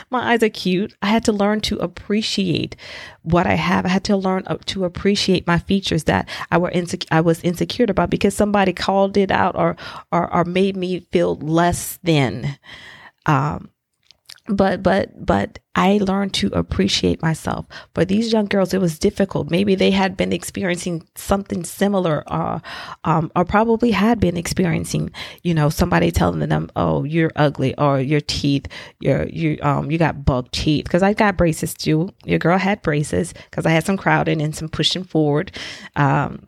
my 0.10 0.34
eyes 0.34 0.44
are 0.44 0.50
cute. 0.50 0.96
I 1.02 1.08
had 1.08 1.26
to 1.26 1.32
learn 1.32 1.62
to 1.62 1.78
appreciate 1.78 2.76
what 3.24 3.48
I 3.48 3.56
have. 3.56 3.86
I 3.86 3.90
had 3.90 4.04
to 4.06 4.18
learn 4.18 4.44
to 4.44 4.86
appreciate 4.86 5.48
my 5.48 5.60
features 5.60 6.06
that 6.06 6.30
I 6.52 6.58
were. 6.58 6.72
I 7.12 7.22
was 7.22 7.42
insecure 7.42 7.86
about 7.90 8.10
because 8.10 8.36
somebody 8.36 8.74
called 8.74 9.18
it 9.18 9.32
out 9.32 9.56
or 9.56 9.76
or, 10.12 10.34
or 10.34 10.46
made 10.46 10.76
me 10.78 11.02
feel 11.12 11.36
less 11.38 12.00
than. 12.04 12.58
Um, 13.26 13.70
but 14.48 14.84
but 14.84 15.26
but 15.26 15.60
I 15.74 15.98
learned 15.98 16.34
to 16.36 16.48
appreciate 16.50 17.22
myself. 17.22 17.66
For 17.96 18.06
these 18.06 18.32
young 18.32 18.46
girls, 18.46 18.74
it 18.74 18.80
was 18.80 19.00
difficult. 19.00 19.50
Maybe 19.50 19.74
they 19.74 19.92
had 19.92 20.16
been 20.16 20.32
experiencing 20.32 21.08
something 21.16 21.64
similar, 21.64 22.24
or 22.32 22.62
um, 23.04 23.32
or 23.36 23.44
probably 23.44 23.92
had 23.92 24.20
been 24.20 24.38
experiencing, 24.38 25.12
you 25.42 25.54
know, 25.54 25.70
somebody 25.70 26.12
telling 26.12 26.48
them, 26.48 26.70
"Oh, 26.76 27.04
you're 27.04 27.32
ugly," 27.36 27.76
or 27.78 28.00
"Your 28.00 28.22
teeth, 28.22 28.68
you're 29.00 29.28
you 29.28 29.58
um 29.64 29.90
you 29.90 29.98
got 29.98 30.26
buck 30.26 30.52
teeth." 30.52 30.86
Because 30.86 31.02
I 31.02 31.14
got 31.14 31.38
braces 31.38 31.74
too. 31.74 32.10
Your 32.24 32.40
girl 32.40 32.60
had 32.60 32.84
braces 32.84 33.34
because 33.50 33.66
I 33.66 33.72
had 33.72 33.86
some 33.86 33.98
crowding 33.98 34.42
and 34.42 34.56
some 34.56 34.70
pushing 34.70 35.04
forward. 35.04 35.52
Um, 35.96 36.48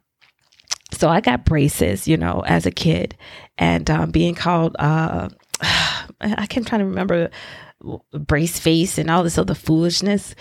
so 0.93 1.09
I 1.09 1.19
got 1.19 1.45
braces, 1.45 2.07
you 2.07 2.17
know, 2.17 2.43
as 2.45 2.67
a 2.67 2.71
kid, 2.71 3.17
and 3.57 3.89
um, 3.89 4.11
being 4.11 4.35
called. 4.35 4.75
Uh, 4.77 5.29
I 6.21 6.47
can't 6.47 6.65
try 6.65 6.77
to 6.77 6.85
remember 6.85 7.29
brace 8.13 8.59
face 8.59 8.97
and 8.97 9.09
all 9.09 9.23
this 9.23 9.37
other 9.37 9.53
foolishness. 9.53 10.35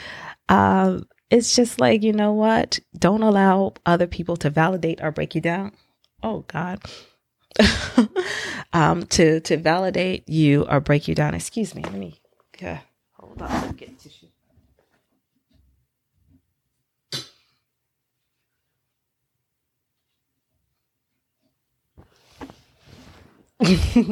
Um, 0.49 1.07
it's 1.31 1.57
just 1.57 1.81
like, 1.81 2.03
you 2.03 2.13
know 2.13 2.33
what? 2.33 2.79
Don't 2.99 3.23
allow 3.23 3.75
other 3.85 4.07
people 4.07 4.37
to 4.39 4.51
validate 4.51 5.01
or 5.03 5.11
break 5.11 5.35
you 5.35 5.41
down. 5.41 5.73
Oh 6.23 6.45
God. 6.49 6.81
um, 8.73 9.07
to 9.07 9.41
to 9.41 9.57
validate 9.57 10.29
you 10.29 10.67
or 10.69 10.81
break 10.81 11.09
you 11.09 11.15
down. 11.15 11.35
Excuse 11.35 11.75
me. 11.75 11.83
Let 11.83 11.95
me 11.95 12.21
yeah, 12.61 12.81
hold 13.13 13.41
on. 13.43 13.51
Let's 13.51 13.73
get 13.73 13.99
tissue. 13.99 14.27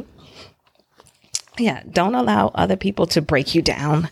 yeah, 1.56 1.82
don't 1.90 2.14
allow 2.14 2.48
other 2.48 2.76
people 2.76 3.06
to 3.06 3.22
break 3.22 3.54
you 3.54 3.62
down 3.62 4.10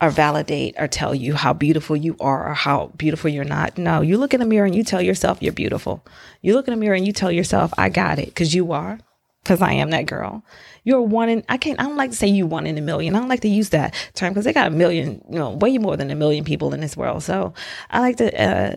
or 0.00 0.10
validate 0.10 0.74
or 0.78 0.86
tell 0.86 1.14
you 1.14 1.34
how 1.34 1.52
beautiful 1.52 1.96
you 1.96 2.16
are 2.20 2.50
or 2.50 2.54
how 2.54 2.92
beautiful 2.96 3.30
you're 3.30 3.44
not. 3.44 3.76
No, 3.78 4.00
you 4.00 4.16
look 4.16 4.34
in 4.34 4.40
the 4.40 4.46
mirror 4.46 4.66
and 4.66 4.74
you 4.74 4.84
tell 4.84 5.02
yourself 5.02 5.42
you're 5.42 5.52
beautiful. 5.52 6.04
You 6.40 6.54
look 6.54 6.68
in 6.68 6.74
the 6.74 6.80
mirror 6.80 6.94
and 6.94 7.06
you 7.06 7.12
tell 7.12 7.32
yourself, 7.32 7.72
I 7.76 7.88
got 7.88 8.18
it, 8.18 8.26
because 8.26 8.54
you 8.54 8.72
are, 8.72 9.00
because 9.42 9.60
I 9.60 9.72
am 9.72 9.90
that 9.90 10.06
girl. 10.06 10.44
You're 10.84 11.00
one 11.00 11.28
in, 11.28 11.44
I 11.48 11.56
can't, 11.56 11.80
I 11.80 11.84
don't 11.84 11.96
like 11.96 12.10
to 12.10 12.16
say 12.16 12.28
you 12.28 12.46
one 12.46 12.66
in 12.66 12.78
a 12.78 12.82
million. 12.82 13.16
I 13.16 13.18
don't 13.18 13.28
like 13.28 13.40
to 13.40 13.48
use 13.48 13.70
that 13.70 13.94
term 14.14 14.32
because 14.32 14.44
they 14.44 14.52
got 14.52 14.68
a 14.68 14.70
million, 14.70 15.24
you 15.30 15.38
know, 15.38 15.50
way 15.50 15.78
more 15.78 15.96
than 15.96 16.10
a 16.10 16.14
million 16.14 16.44
people 16.44 16.74
in 16.74 16.80
this 16.80 16.96
world. 16.96 17.22
So 17.22 17.54
I 17.90 18.00
like 18.00 18.18
to, 18.18 18.42
uh, 18.42 18.76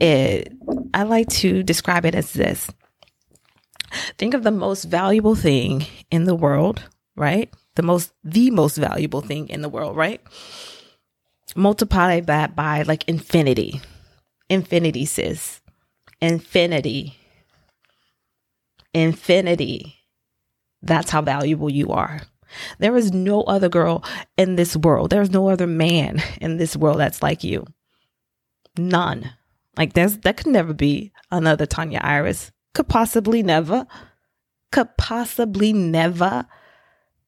it, 0.00 0.52
I 0.94 1.04
like 1.04 1.28
to 1.28 1.62
describe 1.62 2.06
it 2.06 2.14
as 2.14 2.32
this. 2.32 2.68
Think 4.18 4.34
of 4.34 4.42
the 4.42 4.50
most 4.50 4.84
valuable 4.84 5.34
thing 5.34 5.86
in 6.10 6.24
the 6.24 6.34
world 6.34 6.88
right? 7.22 7.54
The 7.76 7.82
most, 7.82 8.12
the 8.24 8.50
most 8.50 8.76
valuable 8.76 9.20
thing 9.20 9.48
in 9.48 9.62
the 9.62 9.68
world, 9.68 9.96
right? 9.96 10.20
Multiply 11.54 12.20
that 12.20 12.56
by 12.56 12.82
like 12.82 13.08
infinity. 13.08 13.80
Infinity, 14.50 15.04
sis. 15.06 15.60
Infinity. 16.20 17.16
Infinity. 18.92 19.94
That's 20.82 21.10
how 21.10 21.22
valuable 21.22 21.70
you 21.70 21.90
are. 21.90 22.22
There 22.80 22.96
is 22.96 23.12
no 23.12 23.42
other 23.42 23.68
girl 23.68 24.04
in 24.36 24.56
this 24.56 24.76
world. 24.76 25.10
There's 25.10 25.30
no 25.30 25.48
other 25.48 25.68
man 25.68 26.20
in 26.40 26.56
this 26.56 26.76
world 26.76 26.98
that's 26.98 27.22
like 27.22 27.44
you. 27.44 27.64
None. 28.76 29.30
Like 29.76 29.92
there's 29.92 30.18
that 30.18 30.38
could 30.38 30.48
never 30.48 30.74
be 30.74 31.12
another 31.30 31.66
Tanya 31.66 32.00
Iris. 32.02 32.50
Could 32.74 32.88
possibly 32.88 33.42
never. 33.42 33.86
Could 34.72 34.96
possibly 34.98 35.72
never 35.72 36.46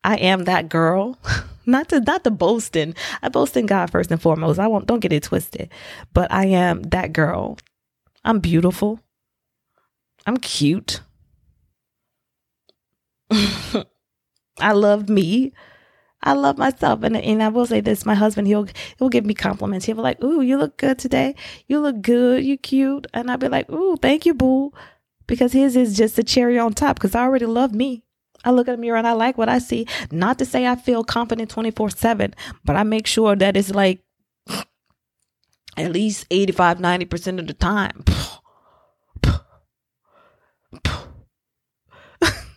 I 0.04 0.16
am 0.16 0.44
that 0.44 0.68
girl. 0.68 1.18
not 1.66 1.88
to 1.88 2.00
not 2.00 2.22
to 2.24 2.30
boasting. 2.30 2.94
I 3.22 3.30
boast 3.30 3.56
in 3.56 3.66
God 3.66 3.90
first 3.90 4.10
and 4.10 4.20
foremost. 4.20 4.60
I 4.60 4.66
won't 4.68 4.86
don't 4.86 5.00
get 5.00 5.12
it 5.12 5.24
twisted. 5.24 5.70
But 6.12 6.30
I 6.30 6.46
am 6.46 6.82
that 6.84 7.12
girl. 7.12 7.58
I'm 8.24 8.38
beautiful. 8.38 9.00
I'm 10.26 10.36
cute. 10.36 11.00
I 14.60 14.72
love 14.72 15.08
me. 15.08 15.52
I 16.22 16.32
love 16.32 16.58
myself. 16.58 17.02
And 17.02 17.16
and 17.16 17.42
I 17.42 17.48
will 17.48 17.66
say 17.66 17.80
this, 17.80 18.06
my 18.06 18.14
husband, 18.14 18.46
he'll 18.46 18.66
he'll 18.98 19.08
give 19.08 19.26
me 19.26 19.34
compliments. 19.34 19.86
He'll 19.86 19.96
be 19.96 20.02
like, 20.02 20.22
Ooh, 20.22 20.42
you 20.42 20.58
look 20.58 20.76
good 20.76 20.98
today. 20.98 21.34
You 21.66 21.80
look 21.80 22.02
good, 22.02 22.44
you 22.44 22.56
cute. 22.56 23.06
And 23.14 23.30
I'll 23.30 23.38
be 23.38 23.48
like, 23.48 23.70
Ooh, 23.70 23.96
thank 23.96 24.26
you, 24.26 24.34
boo. 24.34 24.72
Because 25.26 25.52
his 25.52 25.76
is 25.76 25.96
just 25.96 26.18
a 26.18 26.22
cherry 26.22 26.58
on 26.58 26.74
top 26.74 26.96
because 26.96 27.14
I 27.14 27.22
already 27.22 27.46
love 27.46 27.74
me. 27.74 28.04
I 28.44 28.50
look 28.50 28.68
at 28.68 28.72
the 28.72 28.78
mirror 28.78 28.96
and 28.98 29.06
I 29.06 29.12
like 29.12 29.38
what 29.38 29.48
I 29.48 29.58
see. 29.58 29.86
Not 30.10 30.38
to 30.38 30.44
say 30.44 30.66
I 30.66 30.76
feel 30.76 31.04
confident 31.04 31.50
24 31.50 31.90
7, 31.90 32.34
but 32.64 32.76
I 32.76 32.82
make 32.82 33.06
sure 33.06 33.36
that 33.36 33.56
it's 33.56 33.70
like 33.70 34.00
at 35.76 35.92
least 35.92 36.26
85, 36.30 36.78
90% 36.78 37.40
of 37.40 37.46
the 37.46 37.54
time. 37.54 38.04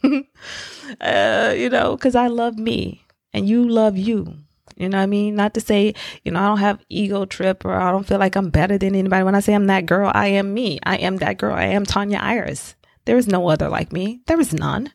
uh, 1.01 1.53
you 1.55 1.69
know, 1.69 1.95
because 1.95 2.15
I 2.15 2.27
love 2.27 2.57
me 2.57 3.05
and 3.33 3.47
you 3.47 3.67
love 3.67 3.97
you. 3.97 4.33
You 4.75 4.89
know 4.89 4.97
what 4.97 5.03
I 5.03 5.07
mean? 5.07 5.35
Not 5.35 5.55
to 5.55 5.61
say, 5.61 5.95
you 6.23 6.31
know, 6.31 6.39
I 6.39 6.47
don't 6.47 6.59
have 6.59 6.85
ego 6.89 7.25
trip 7.25 7.65
or 7.65 7.73
I 7.73 7.91
don't 7.91 8.05
feel 8.05 8.19
like 8.19 8.35
I'm 8.35 8.51
better 8.51 8.77
than 8.77 8.93
anybody. 8.93 9.23
When 9.23 9.33
I 9.33 9.39
say 9.39 9.53
I'm 9.53 9.65
that 9.67 9.87
girl, 9.87 10.11
I 10.13 10.27
am 10.27 10.53
me. 10.53 10.79
I 10.83 10.97
am 10.97 11.17
that 11.17 11.39
girl. 11.39 11.55
I 11.55 11.65
am 11.65 11.85
Tanya 11.85 12.19
Iris. 12.19 12.75
There 13.05 13.17
is 13.17 13.27
no 13.27 13.49
other 13.49 13.69
like 13.69 13.91
me. 13.91 14.21
There 14.27 14.39
is 14.39 14.53
none. 14.53 14.93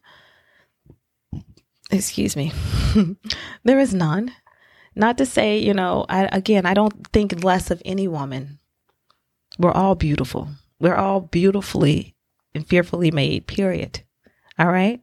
Excuse 1.92 2.36
me, 2.36 2.52
there 3.64 3.78
is 3.78 3.94
none. 3.94 4.32
Not 4.94 5.16
to 5.18 5.26
say, 5.26 5.58
you 5.58 5.72
know, 5.72 6.04
I, 6.08 6.28
again, 6.32 6.66
I 6.66 6.74
don't 6.74 7.06
think 7.08 7.44
less 7.44 7.70
of 7.70 7.80
any 7.84 8.06
woman. 8.08 8.58
We're 9.58 9.72
all 9.72 9.94
beautiful. 9.94 10.48
We're 10.80 10.96
all 10.96 11.20
beautifully 11.20 12.14
and 12.54 12.66
fearfully 12.66 13.10
made, 13.10 13.46
period. 13.46 14.02
All 14.58 14.66
right. 14.66 15.00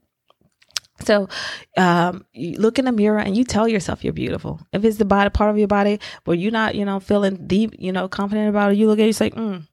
So, 1.06 1.30
um, 1.78 2.26
you 2.34 2.58
look 2.58 2.78
in 2.78 2.86
the 2.86 2.92
mirror 2.92 3.20
and 3.20 3.36
you 3.36 3.44
tell 3.44 3.68
yourself 3.68 4.04
you're 4.04 4.14
beautiful. 4.14 4.60
If 4.74 4.84
it's 4.84 4.98
the 4.98 5.06
body 5.06 5.30
part 5.30 5.50
of 5.50 5.58
your 5.58 5.68
body 5.68 6.00
where 6.26 6.36
you're 6.36 6.52
not, 6.52 6.76
you 6.76 6.84
know, 6.86 7.00
feeling 7.00 7.48
deep, 7.48 7.74
you 7.80 7.92
know, 7.92 8.08
confident 8.08 8.50
about 8.50 8.74
it, 8.74 8.78
you 8.78 8.88
look 8.88 9.00
at 9.00 9.04
it, 9.04 9.08
you 9.08 9.14
say, 9.14 9.30
mm, 9.32 9.66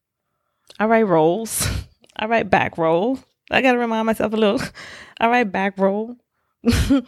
all 0.78 0.88
right, 0.88 1.06
rolls. 1.06 1.66
all 2.18 2.28
right, 2.28 2.48
back 2.48 2.78
roll. 2.78 3.18
I 3.50 3.62
got 3.62 3.72
to 3.72 3.78
remind 3.78 4.06
myself 4.06 4.32
a 4.32 4.36
little. 4.36 4.60
All 5.20 5.30
right, 5.30 5.50
back 5.50 5.78
roll. 5.78 6.16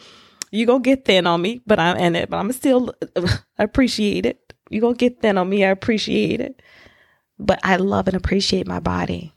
you 0.51 0.67
gonna 0.67 0.81
get 0.81 1.05
thin 1.05 1.27
on 1.27 1.43
me, 1.43 1.63
but 1.67 1.79
I'm 1.79 1.97
in 1.97 2.17
it, 2.17 2.31
but 2.31 2.39
I'm 2.39 2.53
still 2.53 2.95
I 3.17 3.41
appreciate 3.59 4.27
it. 4.27 4.53
You 4.71 4.81
gonna 4.81 4.95
get 4.95 5.21
thin 5.21 5.39
on 5.39 5.49
me, 5.49 5.65
I 5.65 5.71
appreciate 5.71 6.41
it. 6.41 6.63
But 7.39 7.61
I 7.63 7.77
love 7.77 8.09
and 8.09 8.17
appreciate 8.17 8.67
my 8.67 8.81
body. 8.81 9.33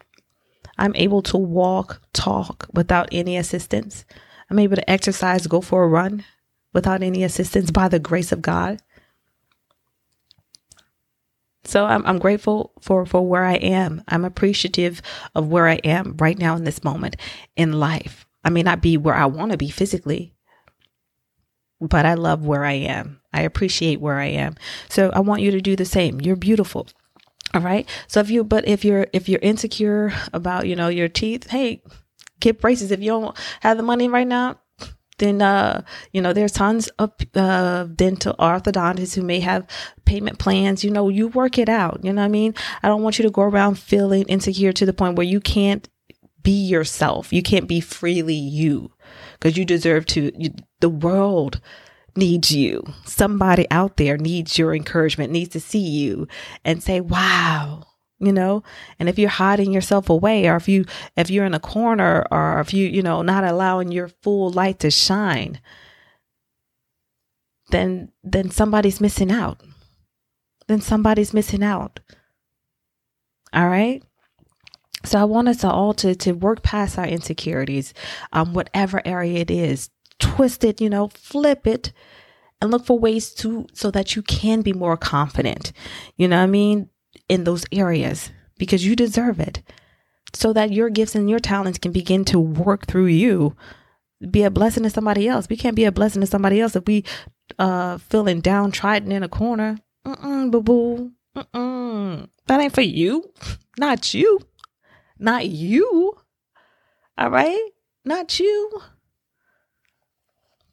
I'm 0.78 0.96
able 0.96 1.22
to 1.24 1.38
walk, 1.38 2.02
talk 2.14 2.68
without 2.74 3.10
any 3.12 3.38
assistance. 3.38 4.06
I'm 4.50 4.60
able 4.60 4.76
to 4.76 4.90
exercise, 4.90 5.48
go 5.48 5.62
for 5.62 5.84
a 5.84 5.88
run 5.88 6.26
without 6.74 7.04
any 7.04 7.24
assistance 7.24 7.72
by 7.72 7.88
the 7.88 8.00
grace 8.00 8.32
of 8.32 8.42
God. 8.42 8.82
So 11.64 11.86
I'm, 11.86 12.06
I'm 12.08 12.18
grateful 12.18 12.74
for, 12.82 13.06
for 13.06 13.26
where 13.26 13.46
I 13.46 13.56
am. 13.56 14.04
I'm 14.08 14.26
appreciative 14.26 15.02
of 15.36 15.50
where 15.50 15.68
I 15.68 15.76
am 15.84 16.16
right 16.18 16.38
now 16.38 16.56
in 16.56 16.64
this 16.64 16.84
moment 16.84 17.18
in 17.56 17.74
life. 17.74 18.26
I 18.44 18.50
may 18.50 18.64
not 18.64 18.82
be 18.82 18.98
where 18.98 19.16
I 19.16 19.26
want 19.26 19.52
to 19.52 19.58
be 19.58 19.70
physically, 19.70 20.34
but 21.80 22.06
I 22.06 22.16
love 22.16 22.46
where 22.46 22.66
I 22.66 22.74
am. 22.74 23.22
I 23.34 23.42
appreciate 23.42 24.02
where 24.02 24.20
I 24.20 24.28
am. 24.28 24.56
So 24.90 25.10
I 25.14 25.20
want 25.20 25.42
you 25.42 25.52
to 25.52 25.62
do 25.62 25.76
the 25.76 25.86
same. 25.86 26.20
You're 26.22 26.36
beautiful. 26.36 26.88
All 27.54 27.62
right. 27.62 27.88
So 28.08 28.20
if 28.20 28.30
you, 28.30 28.44
but 28.44 28.68
if 28.68 28.84
you're, 28.86 29.08
if 29.14 29.30
you're 29.30 29.40
insecure 29.42 30.14
about, 30.34 30.68
you 30.68 30.76
know, 30.76 30.88
your 30.88 31.08
teeth, 31.08 31.50
hey, 31.50 31.84
get 32.40 32.60
braces. 32.60 32.92
If 32.92 33.02
you 33.02 33.12
don't 33.12 33.38
have 33.62 33.78
the 33.78 33.84
money 33.84 34.08
right 34.08 34.28
now, 34.28 34.60
then 35.22 35.42
uh, 35.42 35.84
you 36.12 36.22
know 36.22 36.34
there's 36.34 36.52
tons 36.52 36.88
of 37.00 37.14
uh, 37.36 37.86
dental 37.96 38.36
orthodontists 38.40 39.16
who 39.16 39.22
may 39.22 39.40
have 39.40 39.66
payment 40.04 40.40
plans. 40.40 40.84
You 40.84 40.92
know, 40.92 41.08
you 41.08 41.30
work 41.30 41.58
it 41.58 41.70
out. 41.70 42.02
You 42.04 42.12
know 42.12 42.22
what 42.22 42.26
I 42.26 42.30
mean? 42.30 42.54
I 42.84 42.90
don't 42.90 43.04
want 43.04 43.18
you 43.18 43.24
to 43.24 43.32
go 43.32 43.44
around 43.44 43.76
feeling 43.80 44.24
insecure 44.24 44.74
to 44.74 44.86
the 44.86 44.94
point 44.94 45.16
where 45.16 45.28
you 45.28 45.40
can't 45.40 45.88
be 46.44 46.52
yourself. 46.66 47.32
You 47.32 47.42
can't 47.42 47.68
be 47.68 47.80
freely 47.80 48.36
you 48.36 48.92
because 49.34 49.58
you 49.58 49.66
deserve 49.66 50.06
to. 50.08 50.32
You, 50.36 50.52
the 50.80 50.90
world 50.90 51.62
needs 52.16 52.52
you. 52.52 52.84
Somebody 53.06 53.68
out 53.72 53.98
there 53.98 54.18
needs 54.18 54.58
your 54.58 54.76
encouragement, 54.76 55.32
needs 55.32 55.50
to 55.50 55.60
see 55.60 55.80
you 55.80 56.28
and 56.64 56.84
say, 56.84 57.02
"Wow." 57.02 57.88
you 58.22 58.32
know 58.32 58.64
and 59.00 59.10
if 59.10 59.18
you're 59.18 59.30
hiding 59.30 59.74
yourself 59.74 60.10
away 60.10 60.48
or 60.48 60.56
if 60.56 60.70
you 60.70 60.86
if 61.18 61.30
you're 61.30 61.46
in 61.46 61.56
a 61.56 61.60
corner 61.60 62.26
or 62.32 62.60
if 62.60 62.74
you 62.74 62.88
you 62.88 63.02
know 63.02 63.22
not 63.22 63.44
allowing 63.44 63.92
your 63.92 64.08
full 64.08 64.52
light 64.52 64.80
to 64.80 64.92
shine 64.92 65.60
then 67.70 68.12
then 68.24 68.50
somebody's 68.52 69.02
missing 69.02 69.32
out 69.32 69.62
then 70.68 70.80
somebody's 70.80 71.34
missing 71.34 71.64
out 71.64 72.00
all 73.52 73.68
right 73.68 74.04
so 75.04 75.20
i 75.20 75.24
want 75.24 75.48
us 75.48 75.64
all 75.64 75.94
to 75.94 76.16
to 76.16 76.32
work 76.34 76.64
past 76.64 76.98
our 76.98 77.08
insecurities 77.08 77.94
um 78.34 78.54
whatever 78.54 79.02
area 79.06 79.40
it 79.40 79.52
is 79.52 79.90
twist 80.20 80.64
it 80.64 80.80
you 80.82 80.90
know 80.90 81.08
flip 81.10 81.66
it 81.66 81.92
and 82.62 82.70
look 82.70 82.86
for 82.86 83.00
ways 83.00 83.34
to 83.34 83.66
so 83.74 83.90
that 83.90 84.16
you 84.16 84.22
can 84.22 84.62
be 84.62 84.74
more 84.74 84.98
confident 84.98 85.72
you 86.18 86.28
know 86.28 86.38
what 86.38 86.44
i 86.44 86.48
mean 86.48 86.90
in 87.30 87.44
those 87.44 87.66
areas 87.72 88.32
because 88.58 88.86
you 88.86 88.96
deserve 88.96 89.40
it. 89.40 89.64
So 90.34 90.54
that 90.54 90.72
your 90.72 90.90
gifts 90.90 91.16
and 91.16 91.30
your 91.30 91.40
talents 91.40 91.80
can 91.80 91.92
begin 91.92 92.24
to 92.26 92.40
work 92.40 92.86
through 92.86 93.08
you. 93.08 93.56
Be 94.30 94.44
a 94.44 94.52
blessing 94.52 94.84
to 94.84 94.90
somebody 94.90 95.28
else. 95.28 95.50
We 95.50 95.58
can't 95.58 95.76
be 95.76 95.86
a 95.86 95.92
blessing 95.92 96.22
to 96.22 96.28
somebody 96.28 96.62
else 96.62 96.76
if 96.76 96.86
we 96.86 97.04
uh 97.58 97.98
feeling 97.98 98.40
downtrodden 98.40 99.12
in 99.12 99.24
a 99.24 99.28
corner. 99.30 99.78
Mm 100.06 100.52
boo 100.52 100.62
boo 100.62 101.12
mm 101.36 102.30
that 102.46 102.62
ain't 102.62 102.76
for 102.76 102.82
you. 102.82 103.34
Not 103.80 104.14
you 104.14 104.40
not 105.22 105.48
you 105.48 106.18
all 107.18 107.30
right 107.30 107.70
not 108.04 108.40
you 108.40 108.82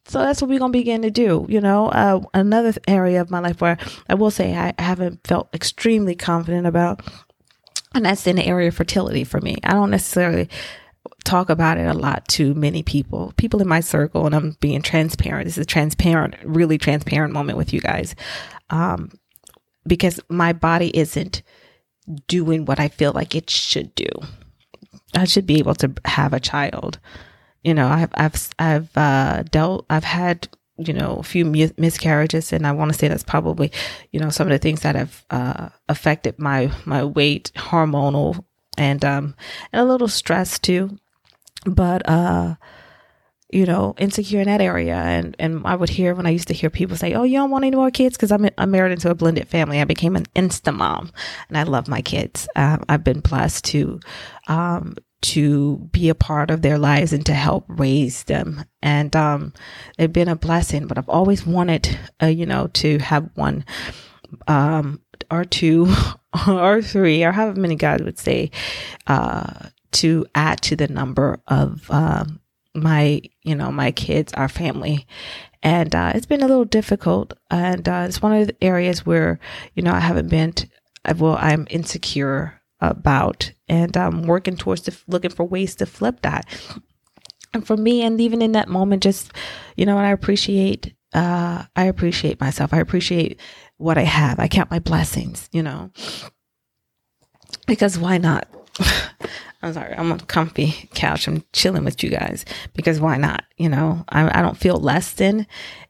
so 0.09 0.17
that's 0.19 0.41
what 0.41 0.49
we're 0.49 0.57
going 0.57 0.71
to 0.71 0.79
begin 0.79 1.03
to 1.03 1.11
do. 1.11 1.45
You 1.47 1.61
know, 1.61 1.87
uh, 1.89 2.21
another 2.33 2.73
area 2.87 3.21
of 3.21 3.29
my 3.29 3.37
life 3.39 3.61
where 3.61 3.77
I 4.09 4.15
will 4.15 4.31
say 4.31 4.55
I 4.55 4.73
haven't 4.79 5.25
felt 5.27 5.53
extremely 5.53 6.15
confident 6.15 6.65
about, 6.65 7.01
and 7.93 8.05
that's 8.05 8.25
in 8.25 8.37
the 8.37 8.45
area 8.45 8.69
of 8.69 8.75
fertility 8.75 9.23
for 9.23 9.39
me. 9.39 9.57
I 9.63 9.73
don't 9.73 9.91
necessarily 9.91 10.49
talk 11.25 11.51
about 11.51 11.77
it 11.77 11.85
a 11.85 11.93
lot 11.93 12.27
to 12.29 12.55
many 12.55 12.81
people, 12.81 13.33
people 13.37 13.61
in 13.61 13.67
my 13.67 13.81
circle, 13.81 14.25
and 14.25 14.33
I'm 14.33 14.57
being 14.59 14.81
transparent. 14.81 15.45
This 15.45 15.59
is 15.59 15.63
a 15.63 15.65
transparent, 15.65 16.35
really 16.43 16.79
transparent 16.79 17.31
moment 17.31 17.59
with 17.59 17.71
you 17.71 17.79
guys. 17.79 18.15
Um, 18.71 19.11
because 19.85 20.19
my 20.27 20.53
body 20.53 20.89
isn't 20.97 21.43
doing 22.27 22.65
what 22.65 22.79
I 22.79 22.87
feel 22.87 23.11
like 23.13 23.35
it 23.35 23.51
should 23.51 23.93
do. 23.93 24.07
I 25.15 25.25
should 25.25 25.45
be 25.47 25.59
able 25.59 25.75
to 25.75 25.91
have 26.05 26.33
a 26.33 26.39
child 26.39 26.99
you 27.63 27.73
know, 27.73 27.87
I've 27.87 28.11
I've 28.13 28.49
I've 28.57 28.97
uh, 28.97 29.43
dealt, 29.43 29.85
I've 29.89 30.03
had 30.03 30.47
you 30.77 30.93
know 30.93 31.17
a 31.17 31.23
few 31.23 31.45
miscarriages, 31.45 32.53
and 32.53 32.65
I 32.65 32.71
want 32.71 32.91
to 32.91 32.97
say 32.97 33.07
that's 33.07 33.23
probably 33.23 33.71
you 34.11 34.19
know 34.19 34.29
some 34.29 34.47
of 34.47 34.51
the 34.51 34.59
things 34.59 34.81
that 34.81 34.95
have 34.95 35.25
uh, 35.29 35.69
affected 35.89 36.39
my 36.39 36.71
my 36.85 37.03
weight, 37.03 37.51
hormonal, 37.55 38.43
and 38.77 39.03
um 39.03 39.35
and 39.73 39.81
a 39.81 39.85
little 39.85 40.07
stress 40.07 40.57
too. 40.57 40.97
But 41.65 42.07
uh, 42.07 42.55
you 43.51 43.65
know, 43.65 43.95
insecure 43.97 44.41
in 44.41 44.47
that 44.47 44.61
area. 44.61 44.95
And, 44.95 45.35
and 45.39 45.65
I 45.65 45.75
would 45.75 45.89
hear 45.89 46.13
when 46.13 46.27
I 46.27 46.29
used 46.29 46.47
to 46.49 46.53
hear 46.53 46.69
people 46.69 46.95
say, 46.95 47.13
Oh, 47.13 47.23
you 47.23 47.37
don't 47.37 47.49
want 47.49 47.65
any 47.65 47.75
more 47.75 47.89
kids? 47.91 48.15
Cause 48.15 48.31
I'm, 48.31 48.47
I'm 48.57 48.71
married 48.71 48.91
into 48.91 49.09
a 49.09 49.15
blended 49.15 49.47
family. 49.47 49.81
I 49.81 49.85
became 49.85 50.15
an 50.15 50.27
instant 50.35 50.77
mom 50.77 51.11
and 51.47 51.57
I 51.57 51.63
love 51.63 51.87
my 51.87 52.01
kids. 52.01 52.47
Um, 52.55 52.83
I've 52.87 53.03
been 53.03 53.21
blessed 53.21 53.65
to, 53.65 53.99
um, 54.47 54.95
to 55.21 55.77
be 55.91 56.09
a 56.09 56.15
part 56.15 56.51
of 56.51 56.61
their 56.61 56.77
lives 56.77 57.11
and 57.11 57.25
to 57.25 57.33
help 57.33 57.65
raise 57.67 58.23
them. 58.23 58.63
And 58.81 59.15
um, 59.15 59.53
they've 59.97 60.11
been 60.11 60.29
a 60.29 60.35
blessing, 60.35 60.87
but 60.87 60.97
I've 60.97 61.09
always 61.09 61.45
wanted, 61.45 61.97
uh, 62.21 62.27
you 62.27 62.45
know, 62.45 62.67
to 62.67 62.99
have 62.99 63.29
one 63.35 63.65
um, 64.47 65.01
or 65.31 65.43
two 65.43 65.93
or 66.47 66.81
three 66.81 67.23
or 67.23 67.31
however 67.31 67.59
many 67.59 67.75
God 67.75 68.01
would 68.01 68.19
say 68.19 68.51
uh, 69.07 69.69
to 69.91 70.25
add 70.35 70.61
to 70.61 70.75
the 70.75 70.87
number 70.87 71.41
of 71.47 71.89
um, 71.89 72.38
my, 72.75 73.21
you 73.43 73.55
know, 73.55 73.71
my 73.71 73.91
kids, 73.91 74.33
our 74.33 74.49
family. 74.49 75.07
And 75.61 75.93
uh, 75.93 76.13
it's 76.15 76.25
been 76.25 76.43
a 76.43 76.47
little 76.47 76.65
difficult. 76.65 77.33
And 77.49 77.87
uh, 77.87 78.05
it's 78.07 78.21
one 78.21 78.33
of 78.33 78.47
the 78.47 78.63
areas 78.63 79.05
where, 79.05 79.39
you 79.75 79.83
know, 79.83 79.93
I 79.93 79.99
haven't 79.99 80.29
been, 80.29 80.53
to, 80.53 80.67
well, 81.17 81.37
I'm 81.39 81.67
insecure 81.69 82.61
about 82.81 83.51
and 83.67 83.95
I'm 83.97 84.23
working 84.23 84.55
towards 84.55 84.83
the, 84.83 84.97
looking 85.07 85.31
for 85.31 85.43
ways 85.43 85.75
to 85.75 85.85
flip 85.85 86.21
that. 86.21 86.45
And 87.53 87.65
for 87.65 87.75
me, 87.75 88.03
and 88.03 88.21
even 88.21 88.41
in 88.41 88.53
that 88.53 88.69
moment, 88.69 89.03
just, 89.03 89.33
you 89.75 89.85
know, 89.85 89.97
I 89.97 90.11
appreciate, 90.11 90.93
uh, 91.13 91.65
I 91.75 91.85
appreciate 91.85 92.39
myself. 92.39 92.73
I 92.73 92.79
appreciate 92.79 93.39
what 93.77 93.97
I 93.97 94.03
have. 94.03 94.39
I 94.39 94.47
count 94.47 94.69
my 94.69 94.79
blessings, 94.79 95.49
you 95.51 95.63
know, 95.63 95.91
because 97.65 97.97
why 97.97 98.17
not? 98.17 98.47
I'm 99.61 99.73
sorry, 99.73 99.93
I'm 99.93 100.11
on 100.11 100.21
a 100.21 100.25
comfy 100.25 100.89
couch. 100.93 101.27
I'm 101.27 101.43
chilling 101.51 101.83
with 101.83 102.01
you 102.01 102.09
guys 102.09 102.45
because 102.73 102.99
why 102.99 103.17
not? 103.17 103.43
You 103.57 103.67
know, 103.67 104.05
I, 104.07 104.39
I 104.39 104.41
don't 104.41 104.57
feel 104.57 104.77
less 104.77 105.11
than. 105.11 105.47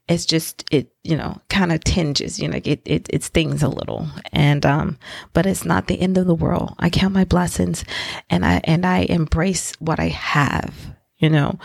It's 0.08 0.26
just 0.26 0.64
it, 0.72 0.92
you 1.04 1.16
know, 1.16 1.40
kind 1.48 1.70
of 1.70 1.84
tinges. 1.84 2.40
You 2.40 2.48
know, 2.48 2.60
it 2.64 2.82
it 2.84 3.06
it 3.08 3.22
stings 3.22 3.62
a 3.62 3.68
little, 3.68 4.08
and 4.32 4.66
um, 4.66 4.98
but 5.32 5.46
it's 5.46 5.64
not 5.64 5.86
the 5.86 6.00
end 6.00 6.18
of 6.18 6.26
the 6.26 6.34
world. 6.34 6.74
I 6.80 6.90
count 6.90 7.14
my 7.14 7.24
blessings, 7.24 7.84
and 8.28 8.44
I 8.44 8.60
and 8.64 8.84
I 8.84 9.06
embrace 9.08 9.72
what 9.78 10.00
I 10.00 10.08
have 10.08 10.74
you 11.20 11.28
know? 11.28 11.58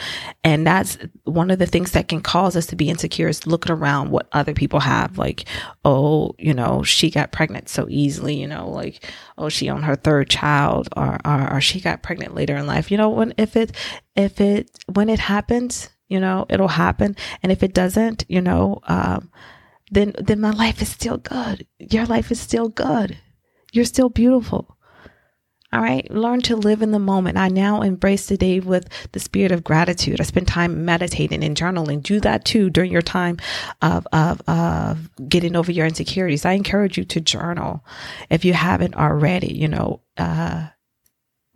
And 0.43 0.67
that's 0.67 0.97
one 1.23 1.49
of 1.49 1.59
the 1.59 1.65
things 1.65 1.91
that 1.93 2.07
can 2.07 2.21
cause 2.21 2.55
us 2.55 2.67
to 2.67 2.75
be 2.75 2.89
insecure 2.89 3.27
is 3.27 3.47
looking 3.47 3.71
around 3.71 4.11
what 4.11 4.27
other 4.33 4.53
people 4.53 4.81
have 4.81 5.17
like 5.17 5.45
oh 5.83 6.35
you 6.37 6.53
know 6.53 6.83
she 6.83 7.09
got 7.09 7.31
pregnant 7.31 7.69
so 7.69 7.87
easily 7.89 8.35
you 8.35 8.47
know 8.47 8.69
like 8.69 9.03
oh 9.37 9.49
she 9.49 9.69
on 9.69 9.83
her 9.83 9.95
third 9.95 10.29
child 10.29 10.89
or, 10.95 11.17
or, 11.25 11.53
or 11.53 11.61
she 11.61 11.79
got 11.79 12.03
pregnant 12.03 12.35
later 12.35 12.55
in 12.55 12.67
life. 12.67 12.91
You 12.91 12.97
know 12.97 13.09
when 13.09 13.33
if 13.37 13.55
it 13.55 13.71
if 14.15 14.39
it 14.39 14.69
when 14.91 15.09
it 15.09 15.19
happens 15.19 15.89
you 16.09 16.19
know 16.19 16.45
it'll 16.49 16.67
happen. 16.67 17.15
And 17.41 17.51
if 17.51 17.63
it 17.63 17.73
doesn't 17.73 18.25
you 18.27 18.41
know 18.41 18.81
um 18.83 19.31
then 19.91 20.13
then 20.19 20.41
my 20.41 20.51
life 20.51 20.81
is 20.81 20.89
still 20.89 21.17
good. 21.17 21.65
Your 21.79 22.05
life 22.05 22.31
is 22.31 22.39
still 22.39 22.69
good. 22.69 23.17
You're 23.71 23.85
still 23.85 24.09
beautiful 24.09 24.74
All 25.75 25.81
right. 25.81 26.09
Learn 26.09 26.39
to 26.43 26.55
live 26.55 26.81
in 26.81 26.91
the 26.91 26.99
moment. 26.99 27.37
I 27.37 27.49
now 27.49 27.81
embrace 27.81 28.27
the 28.27 28.37
day 28.37 28.61
with 28.61 28.87
the 29.11 29.19
spirit 29.19 29.51
of 29.51 29.61
gratitude. 29.61 30.21
I 30.21 30.23
spend 30.23 30.47
time 30.47 30.85
meditating 30.85 31.43
and 31.43 31.57
journaling. 31.57 32.01
Do 32.01 32.21
that 32.21 32.45
too 32.45 32.69
during 32.69 32.93
your 32.93 33.01
time 33.01 33.39
of, 33.81 34.07
of, 34.13 34.41
of 34.47 35.09
getting 35.27 35.53
over 35.53 35.73
your 35.73 35.85
insecurities. 35.85 36.45
I 36.45 36.53
encourage 36.53 36.97
you 36.97 37.03
to 37.03 37.19
journal 37.19 37.83
if 38.29 38.45
you 38.45 38.53
haven't 38.53 38.95
already, 38.95 39.53
you 39.53 39.67
know, 39.67 39.99
uh, 40.15 40.67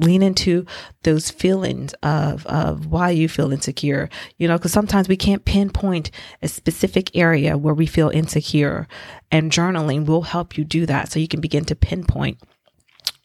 lean 0.02 0.22
into 0.22 0.66
those 1.04 1.30
feelings 1.30 1.94
of 2.04 2.46
of 2.46 2.86
why 2.86 3.10
you 3.10 3.28
feel 3.28 3.52
insecure 3.52 4.10
you 4.38 4.48
know 4.48 4.58
because 4.58 4.72
sometimes 4.72 5.10
we 5.10 5.18
can't 5.18 5.44
pinpoint 5.44 6.10
a 6.42 6.48
specific 6.48 7.14
area 7.18 7.58
where 7.58 7.74
we 7.74 7.86
feel 7.86 8.08
insecure 8.12 8.88
and 9.30 9.52
journaling 9.52 10.06
will 10.06 10.22
help 10.22 10.58
you 10.58 10.64
do 10.64 10.86
that 10.86 11.12
so 11.12 11.20
you 11.20 11.28
can 11.28 11.42
begin 11.42 11.66
to 11.66 11.76
pinpoint 11.76 12.38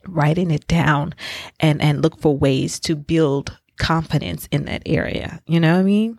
writing 0.09 0.51
it 0.51 0.67
down 0.67 1.14
and 1.61 1.81
and 1.83 2.03
look 2.03 2.21
for 2.21 2.37
ways 2.37 2.79
to 2.81 2.95
build 2.97 3.59
confidence 3.77 4.49
in 4.51 4.64
that 4.64 4.83
area 4.87 5.40
you 5.47 5.59
know 5.59 5.73
what 5.73 5.81
i 5.81 5.85
mean 5.85 6.19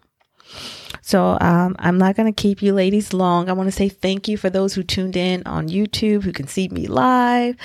so 1.01 1.37
um, 1.39 1.75
I'm 1.77 1.97
not 1.97 2.15
going 2.15 2.31
to 2.31 2.41
keep 2.41 2.61
you 2.61 2.73
ladies 2.73 3.13
long. 3.13 3.49
I 3.49 3.53
want 3.53 3.67
to 3.67 3.71
say 3.71 3.89
thank 3.89 4.27
you 4.27 4.37
for 4.37 4.49
those 4.49 4.73
who 4.73 4.83
tuned 4.83 5.15
in 5.15 5.43
on 5.45 5.69
YouTube, 5.69 6.23
who 6.23 6.31
can 6.31 6.47
see 6.47 6.67
me 6.67 6.87
live. 6.87 7.55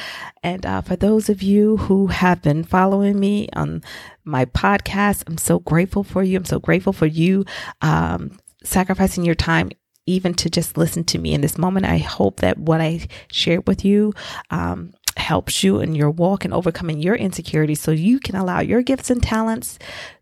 And 0.43 0.67
uh, 0.67 0.83
for 0.83 0.97
those 0.97 1.29
of 1.29 1.43
you 1.43 1.79
who 1.79 2.09
have 2.09 2.43
been 2.43 2.65
following 2.65 3.19
me 3.19 3.49
on 3.55 3.83
my 4.25 4.45
podcast, 4.45 5.25
I'm 5.27 5.39
so 5.39 5.59
grateful 5.59 6.05
for 6.05 6.23
you. 6.23 6.37
I'm 6.37 6.45
so 6.45 6.59
grateful 6.59 6.93
for 6.93 7.07
you 7.07 7.45
um, 7.81 8.39
sacrificing 8.63 9.25
your 9.25 9.35
time 9.35 9.71
even 10.07 10.35
to 10.35 10.51
just 10.51 10.77
listen 10.77 11.05
to 11.05 11.19
me 11.19 11.33
in 11.33 11.41
this 11.41 11.57
moment. 11.57 11.87
I 11.87 11.99
hope 11.99 12.41
that 12.41 12.59
what 12.59 12.81
I 12.81 13.07
shared 13.31 13.67
with 13.69 13.85
you 13.85 14.13
um, 14.51 14.93
helps 15.17 15.63
you 15.63 15.81
in 15.81 15.95
your 15.95 16.11
walk 16.11 16.45
and 16.45 16.55
overcoming 16.55 17.01
your 17.01 17.15
insecurities 17.15 17.81
so 17.81 17.91
you 17.91 18.21
can 18.21 18.37
allow 18.37 18.61
your 18.61 18.83
gifts 18.83 19.11
and 19.11 19.23
talents 19.23 19.79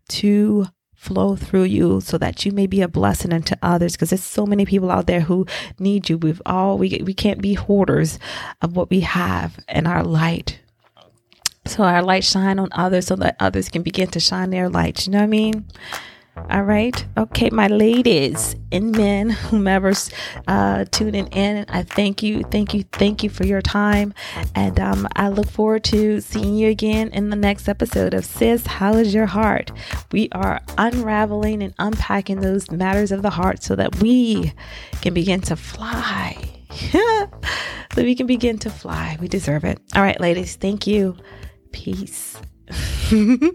to 0.07 0.67
flow 0.95 1.35
through 1.35 1.63
you 1.63 2.01
so 2.01 2.17
that 2.17 2.45
you 2.45 2.51
may 2.51 2.67
be 2.67 2.81
a 2.81 2.87
blessing 2.87 3.31
unto 3.31 3.55
others 3.61 3.93
because 3.93 4.09
there's 4.09 4.23
so 4.23 4.45
many 4.45 4.65
people 4.65 4.91
out 4.91 5.07
there 5.07 5.21
who 5.21 5.45
need 5.79 6.09
you. 6.09 6.17
We've 6.17 6.41
all 6.45 6.77
we, 6.77 7.01
we 7.05 7.13
can't 7.13 7.41
be 7.41 7.53
hoarders 7.53 8.19
of 8.61 8.75
what 8.75 8.89
we 8.89 8.99
have 9.01 9.59
and 9.67 9.87
our 9.87 10.03
light. 10.03 10.59
So 11.65 11.83
our 11.83 12.01
light 12.01 12.23
shine 12.23 12.59
on 12.59 12.69
others 12.71 13.07
so 13.07 13.15
that 13.17 13.37
others 13.39 13.69
can 13.69 13.81
begin 13.81 14.09
to 14.09 14.19
shine 14.19 14.49
their 14.49 14.69
light. 14.69 15.05
You 15.05 15.13
know 15.13 15.19
what 15.19 15.25
i 15.25 15.27
mean 15.27 15.65
all 16.49 16.63
right. 16.63 17.05
Okay, 17.17 17.49
my 17.49 17.67
ladies 17.67 18.55
and 18.71 18.95
men, 18.95 19.29
whomever's 19.29 20.11
uh, 20.47 20.85
tuning 20.91 21.27
in, 21.27 21.65
I 21.69 21.83
thank 21.83 22.23
you, 22.23 22.43
thank 22.43 22.73
you, 22.73 22.83
thank 22.83 23.23
you 23.23 23.29
for 23.29 23.45
your 23.45 23.61
time. 23.61 24.13
And 24.55 24.79
um, 24.79 25.07
I 25.15 25.29
look 25.29 25.49
forward 25.49 25.83
to 25.85 26.21
seeing 26.21 26.55
you 26.55 26.69
again 26.69 27.09
in 27.09 27.29
the 27.29 27.35
next 27.35 27.67
episode 27.67 28.13
of 28.13 28.25
Sis, 28.25 28.65
How 28.65 28.93
is 28.93 29.13
Your 29.13 29.25
Heart? 29.25 29.71
We 30.11 30.29
are 30.31 30.61
unraveling 30.77 31.61
and 31.63 31.73
unpacking 31.79 32.41
those 32.41 32.71
matters 32.71 33.11
of 33.11 33.21
the 33.21 33.31
heart 33.31 33.63
so 33.63 33.75
that 33.75 33.97
we 34.01 34.53
can 35.01 35.13
begin 35.13 35.41
to 35.41 35.55
fly. 35.55 36.35
so 36.91 37.29
we 37.97 38.15
can 38.15 38.27
begin 38.27 38.57
to 38.59 38.69
fly. 38.69 39.17
We 39.19 39.27
deserve 39.27 39.65
it. 39.65 39.79
All 39.95 40.01
right, 40.01 40.19
ladies, 40.19 40.55
thank 40.55 40.87
you. 40.87 41.17
Peace. 41.71 42.39